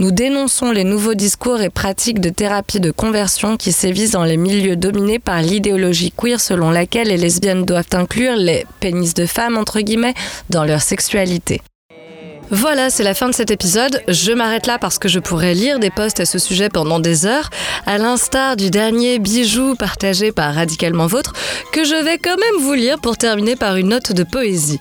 Nous 0.00 0.10
dénonçons 0.10 0.72
les 0.72 0.82
nouveaux 0.82 1.14
discours 1.14 1.60
et 1.60 1.70
pratiques 1.70 2.20
de 2.20 2.30
thérapie 2.30 2.80
de 2.80 2.90
conversion 2.90 3.56
qui 3.56 3.70
sévissent 3.70 4.10
dans 4.10 4.24
les 4.24 4.36
milieux 4.36 4.74
dominés 4.74 5.20
par 5.20 5.40
l'idéologie 5.40 6.12
queer 6.16 6.40
selon 6.40 6.72
laquelle 6.72 7.06
les 7.06 7.16
lesbiennes 7.16 7.59
doivent 7.64 7.92
inclure 7.92 8.36
les 8.36 8.66
pénis 8.80 9.14
de 9.14 9.26
femmes, 9.26 9.56
entre 9.56 9.80
guillemets, 9.80 10.14
dans 10.48 10.64
leur 10.64 10.82
sexualité. 10.82 11.60
Voilà, 12.52 12.90
c'est 12.90 13.04
la 13.04 13.14
fin 13.14 13.28
de 13.28 13.34
cet 13.34 13.52
épisode. 13.52 14.02
Je 14.08 14.32
m'arrête 14.32 14.66
là 14.66 14.78
parce 14.78 14.98
que 14.98 15.08
je 15.08 15.20
pourrais 15.20 15.54
lire 15.54 15.78
des 15.78 15.90
posts 15.90 16.18
à 16.18 16.26
ce 16.26 16.40
sujet 16.40 16.68
pendant 16.68 16.98
des 16.98 17.24
heures, 17.24 17.48
à 17.86 17.96
l'instar 17.96 18.56
du 18.56 18.70
dernier 18.70 19.20
bijou 19.20 19.76
partagé 19.76 20.32
par 20.32 20.52
Radicalement 20.52 21.06
Vôtre, 21.06 21.32
que 21.72 21.84
je 21.84 21.94
vais 22.04 22.18
quand 22.18 22.36
même 22.36 22.60
vous 22.60 22.74
lire 22.74 22.98
pour 22.98 23.16
terminer 23.16 23.54
par 23.54 23.76
une 23.76 23.90
note 23.90 24.12
de 24.12 24.24
poésie. 24.24 24.80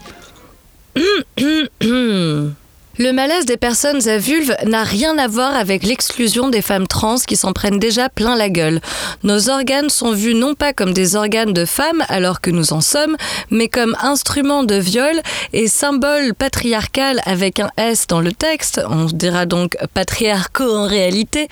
Le 3.01 3.13
malaise 3.13 3.45
des 3.45 3.55
personnes 3.55 4.09
à 4.09 4.17
vulve 4.17 4.53
n'a 4.65 4.83
rien 4.83 5.17
à 5.17 5.29
voir 5.29 5.55
avec 5.55 5.83
l'exclusion 5.83 6.49
des 6.49 6.62
femmes 6.62 6.85
trans 6.85 7.15
qui 7.15 7.38
s'en 7.38 7.53
prennent 7.53 7.79
déjà 7.79 8.09
plein 8.09 8.35
la 8.35 8.49
gueule. 8.49 8.81
Nos 9.23 9.49
organes 9.49 9.89
sont 9.89 10.12
vus 10.12 10.33
non 10.33 10.53
pas 10.53 10.73
comme 10.73 10.91
des 10.91 11.15
organes 11.15 11.53
de 11.53 11.63
femmes 11.63 12.03
alors 12.09 12.41
que 12.41 12.51
nous 12.51 12.73
en 12.73 12.81
sommes, 12.81 13.15
mais 13.51 13.69
comme 13.69 13.95
instruments 14.01 14.63
de 14.63 14.75
viol 14.75 15.15
et 15.53 15.69
symboles 15.69 16.33
patriarcal 16.33 17.21
avec 17.23 17.62
un 17.62 17.69
S 17.77 18.05
dans 18.05 18.19
le 18.19 18.33
texte, 18.33 18.81
on 18.89 19.05
dira 19.05 19.45
donc 19.45 19.77
patriarcaux 19.93 20.75
en 20.75 20.85
réalité, 20.85 21.47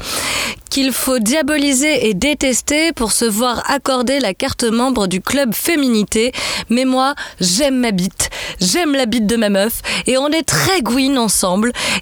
qu'il 0.70 0.92
faut 0.92 1.20
diaboliser 1.20 2.10
et 2.10 2.14
détester 2.14 2.92
pour 2.92 3.14
se 3.14 3.24
voir 3.24 3.64
accorder 3.72 4.20
la 4.20 4.34
carte 4.34 4.66
membre 4.66 5.08
du 5.08 5.22
club 5.22 5.56
féminité. 5.56 6.34
Mais 6.70 6.84
moi, 6.84 7.16
j'aime 7.40 7.78
ma 7.78 7.92
bite, 7.92 8.30
j'aime 8.60 8.92
la 8.92 9.06
bite 9.06 9.28
de 9.28 9.38
ma 9.38 9.48
meuf, 9.48 9.82
et 10.08 10.18
on 10.18 10.28
est 10.28 10.44
très 10.44 10.82
gouine 10.82 11.18
ensemble. 11.18 11.37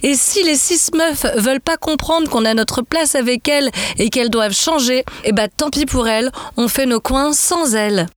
Et 0.03 0.15
si 0.15 0.43
les 0.43 0.55
six 0.55 0.91
meufs 0.93 1.25
veulent 1.35 1.61
pas 1.61 1.77
comprendre 1.77 2.29
qu'on 2.29 2.45
a 2.45 2.53
notre 2.53 2.81
place 2.81 3.15
avec 3.15 3.47
elles 3.47 3.71
et 3.97 4.09
qu'elles 4.09 4.29
doivent 4.29 4.53
changer, 4.53 5.03
eh 5.23 5.31
bah 5.31 5.47
tant 5.47 5.69
pis 5.69 5.85
pour 5.85 6.07
elles, 6.07 6.31
on 6.57 6.67
fait 6.67 6.85
nos 6.85 6.99
coins 6.99 7.33
sans 7.33 7.75
elles. 7.75 8.07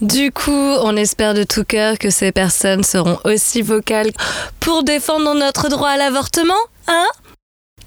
Du 0.00 0.32
coup, 0.32 0.50
on 0.50 0.96
espère 0.96 1.34
de 1.34 1.44
tout 1.44 1.64
cœur 1.64 1.98
que 1.98 2.10
ces 2.10 2.32
personnes 2.32 2.82
seront 2.82 3.18
aussi 3.24 3.62
vocales 3.62 4.10
pour 4.58 4.82
défendre 4.82 5.34
notre 5.34 5.68
droit 5.68 5.90
à 5.90 5.96
l'avortement, 5.96 6.54
hein? 6.88 7.06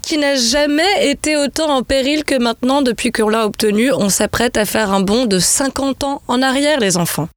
Qui 0.02 0.18
n'a 0.18 0.36
jamais 0.36 1.10
été 1.10 1.36
autant 1.36 1.70
en 1.70 1.82
péril 1.82 2.24
que 2.24 2.36
maintenant 2.36 2.84
depuis 2.84 3.12
qu'on 3.12 3.28
l'a 3.28 3.46
obtenu. 3.46 3.92
On 3.92 4.10
s'apprête 4.10 4.56
à 4.56 4.66
faire 4.66 4.94
un 4.94 5.02
bond 5.02 5.26
de 5.26 5.40
50 5.40 6.04
ans 6.04 6.22
en 6.28 6.42
arrière, 6.42 6.80
les 6.80 6.96
enfants. 6.96 7.28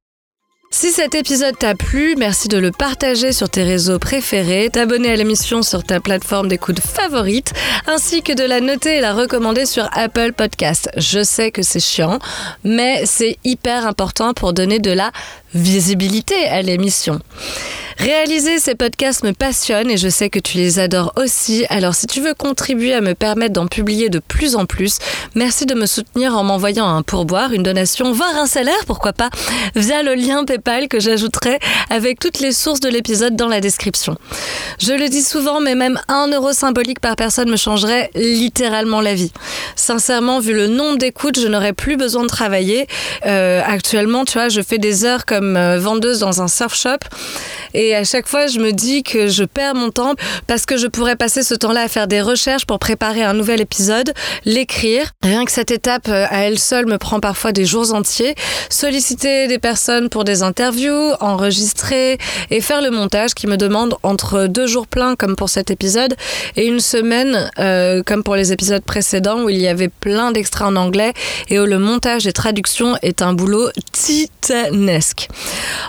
Si 0.71 0.91
cet 0.91 1.15
épisode 1.15 1.57
t'a 1.57 1.73
plu, 1.73 2.15
merci 2.15 2.47
de 2.47 2.59
le 2.59 2.71
partager 2.71 3.31
sur 3.31 3.49
tes 3.49 3.63
réseaux 3.63 3.97
préférés, 3.97 4.69
t'abonner 4.71 5.09
à 5.11 5.15
l'émission 5.15 5.63
sur 5.63 5.83
ta 5.83 5.99
plateforme 5.99 6.47
d'écoute 6.47 6.79
favorite, 6.79 7.53
ainsi 7.87 8.21
que 8.21 8.33
de 8.33 8.43
la 8.43 8.61
noter 8.61 8.97
et 8.97 9.01
la 9.01 9.15
recommander 9.15 9.65
sur 9.65 9.89
Apple 9.93 10.31
Podcast. 10.31 10.91
Je 10.95 11.23
sais 11.23 11.49
que 11.49 11.63
c'est 11.63 11.79
chiant, 11.79 12.19
mais 12.63 13.07
c'est 13.07 13.39
hyper 13.43 13.87
important 13.87 14.35
pour 14.35 14.53
donner 14.53 14.77
de 14.77 14.91
la 14.91 15.11
visibilité 15.55 16.35
à 16.47 16.61
l'émission. 16.61 17.19
Réaliser 17.99 18.59
ces 18.59 18.75
podcasts 18.75 19.25
me 19.25 19.33
passionne 19.33 19.91
et 19.91 19.97
je 19.97 20.07
sais 20.07 20.29
que 20.29 20.39
tu 20.39 20.55
les 20.55 20.79
adores 20.79 21.11
aussi. 21.17 21.65
Alors 21.67 21.93
si 21.93 22.07
tu 22.07 22.21
veux 22.21 22.33
contribuer 22.33 22.93
à 22.93 23.01
me 23.01 23.13
permettre 23.13 23.51
d'en 23.51 23.67
publier 23.67 24.07
de 24.07 24.19
plus 24.19 24.55
en 24.55 24.65
plus, 24.65 24.99
merci 25.35 25.65
de 25.65 25.73
me 25.73 25.85
soutenir 25.85 26.33
en 26.37 26.45
m'envoyant 26.45 26.87
un 26.87 27.01
pourboire, 27.01 27.51
une 27.51 27.61
donation, 27.61 28.13
voire 28.13 28.37
un 28.37 28.45
salaire, 28.45 28.85
pourquoi 28.87 29.11
pas, 29.11 29.29
via 29.75 30.01
le 30.01 30.15
lien 30.15 30.45
PayPal 30.45 30.87
que 30.87 31.01
j'ajouterai 31.01 31.59
avec 31.89 32.21
toutes 32.21 32.39
les 32.39 32.53
sources 32.53 32.79
de 32.79 32.87
l'épisode 32.87 33.35
dans 33.35 33.49
la 33.49 33.59
description. 33.59 34.15
Je 34.79 34.93
le 34.93 35.09
dis 35.09 35.21
souvent, 35.21 35.59
mais 35.59 35.75
même 35.75 35.99
un 36.07 36.27
euro 36.27 36.53
symbolique 36.53 37.01
par 37.01 37.17
personne 37.17 37.49
me 37.49 37.57
changerait 37.57 38.11
littéralement 38.15 39.01
la 39.01 39.13
vie. 39.13 39.33
Sincèrement, 39.75 40.39
vu 40.39 40.53
le 40.53 40.67
nombre 40.67 40.97
d'écoutes, 40.97 41.37
je 41.37 41.49
n'aurais 41.49 41.73
plus 41.73 41.97
besoin 41.97 42.23
de 42.23 42.29
travailler. 42.29 42.87
Euh, 43.25 43.61
actuellement, 43.65 44.23
tu 44.23 44.37
vois, 44.37 44.47
je 44.47 44.61
fais 44.61 44.77
des 44.77 45.03
heures 45.03 45.25
comme 45.25 45.57
euh, 45.57 45.79
vendeuse 45.79 46.19
dans 46.19 46.41
un 46.41 46.47
surf 46.47 46.73
shop 46.75 46.99
et 47.73 47.88
à 47.95 48.03
chaque 48.03 48.27
fois, 48.27 48.47
je 48.47 48.59
me 48.59 48.71
dis 48.71 49.03
que 49.03 49.27
je 49.27 49.43
perds 49.43 49.75
mon 49.75 49.89
temps 49.89 50.13
parce 50.47 50.65
que 50.65 50.77
je 50.77 50.87
pourrais 50.87 51.15
passer 51.15 51.43
ce 51.43 51.53
temps-là 51.53 51.81
à 51.81 51.87
faire 51.87 52.07
des 52.07 52.21
recherches 52.21 52.65
pour 52.65 52.79
préparer 52.79 53.23
un 53.23 53.33
nouvel 53.33 53.61
épisode, 53.61 54.13
l'écrire. 54.45 55.11
Rien 55.23 55.45
que 55.45 55.51
cette 55.51 55.71
étape 55.71 56.07
euh, 56.09 56.25
à 56.29 56.43
elle 56.43 56.59
seule 56.59 56.85
me 56.85 56.97
prend 56.97 57.19
parfois 57.19 57.51
des 57.51 57.65
jours 57.65 57.93
entiers. 57.93 58.35
Solliciter 58.69 59.47
des 59.47 59.59
personnes 59.59 60.09
pour 60.09 60.23
des 60.23 60.43
interviews, 60.43 61.13
enregistrer 61.19 62.17
et 62.49 62.61
faire 62.61 62.81
le 62.81 62.91
montage 62.91 63.33
qui 63.33 63.47
me 63.47 63.57
demande 63.57 63.95
entre 64.03 64.47
deux 64.47 64.67
jours 64.67 64.87
pleins 64.87 65.15
comme 65.15 65.35
pour 65.35 65.49
cet 65.49 65.71
épisode 65.71 66.15
et 66.55 66.65
une 66.65 66.79
semaine 66.79 67.49
euh, 67.59 68.03
comme 68.05 68.23
pour 68.23 68.35
les 68.35 68.51
épisodes 68.51 68.83
précédents 68.83 69.43
où 69.43 69.49
il 69.49 69.57
y 69.57 69.67
avait 69.67 69.89
plein 69.89 70.31
d'extraits 70.31 70.67
en 70.67 70.75
anglais 70.75 71.13
et 71.49 71.59
où 71.59 71.65
le 71.65 71.79
montage 71.79 72.27
et 72.27 72.33
traduction 72.33 72.95
est 73.01 73.21
un 73.21 73.33
boulot 73.33 73.69
titanesque. 73.91 75.27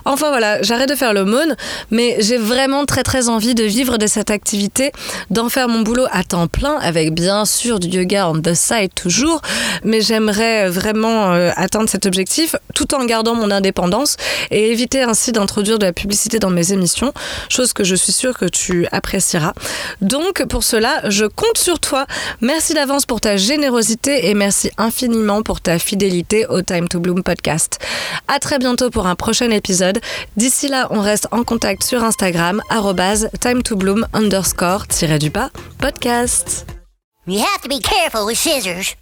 Enfin 0.05 0.31
voilà, 0.31 0.63
j'arrête 0.63 0.89
de 0.89 0.95
faire 0.95 1.13
l'aumône, 1.13 1.57
mais 1.91 2.17
j'ai 2.21 2.37
vraiment 2.37 2.85
très 2.85 3.03
très 3.03 3.29
envie 3.29 3.55
de 3.55 3.65
vivre 3.65 3.99
de 3.99 4.07
cette 4.07 4.31
activité, 4.31 4.93
d'en 5.31 5.49
faire 5.49 5.69
mon 5.69 5.81
boulot 5.81 6.07
à 6.11 6.25
temps 6.25 6.47
plein, 6.47 6.77
avec 6.79 7.15
bien 7.15 7.45
sûr 7.45 7.79
du 7.81 7.89
yoga 7.89 8.29
on 8.29 8.41
the 8.41 8.55
side 8.55 8.95
toujours, 8.95 9.41
mais 9.85 10.01
j'aimerais 10.01 10.69
vraiment 10.69 11.33
euh, 11.33 11.51
atteindre 11.57 11.89
cet 11.89 12.07
objectif 12.07 12.57
tout 12.75 12.95
en 12.95 13.05
gardant 13.05 13.35
mon 13.35 13.51
indépendance 13.51 14.17
et 14.51 14.71
éviter 14.71 15.03
ainsi 15.03 15.33
d'introduire 15.33 15.79
de 15.79 15.87
la 15.87 15.93
publicité 15.93 16.39
dans 16.39 16.51
mes 16.51 16.73
émissions, 16.73 17.13
chose 17.49 17.73
que 17.73 17.85
je 17.85 17.95
suis 17.95 18.13
sûre 18.13 18.37
que 18.39 18.47
tu 18.47 18.87
apprécieras. 18.93 19.53
Donc 20.01 20.45
pour 20.47 20.65
cela, 20.65 21.01
je 21.09 21.25
compte 21.25 21.59
sur 21.59 21.81
toi. 21.81 22.07
Merci 22.41 22.75
d'avance 22.75 23.07
pour 23.07 23.21
ta 23.21 23.37
générosité 23.37 24.29
et 24.29 24.35
merci 24.35 24.71
infiniment 24.79 25.43
pour 25.43 25.61
ta 25.61 25.79
fidélité 25.79 26.47
au 26.47 26.63
Time 26.63 26.89
to 26.89 27.01
Bloom 27.01 27.23
podcast. 27.23 27.79
À 28.29 28.39
très 28.39 28.59
bientôt 28.59 28.91
pour 28.91 29.07
un 29.07 29.15
prochain 29.15 29.51
épisode. 29.51 30.01
D'ici 30.37 30.69
là, 30.69 30.89
on 30.91 31.01
reste 31.01 31.29
en 31.31 31.43
contact 31.45 31.70
sur 31.79 32.03
Instagram, 32.03 32.61
time 33.39 33.63
to 33.63 33.77
bloom 33.77 34.05
underscore 34.13 34.85
du 35.19 35.31
pas 35.31 35.51
podcast. 35.79 36.67
You 37.27 37.39
have 37.39 37.63
to 37.63 37.69
be 37.69 37.81
careful 37.81 38.27
with 38.27 38.37
scissors. 38.37 38.97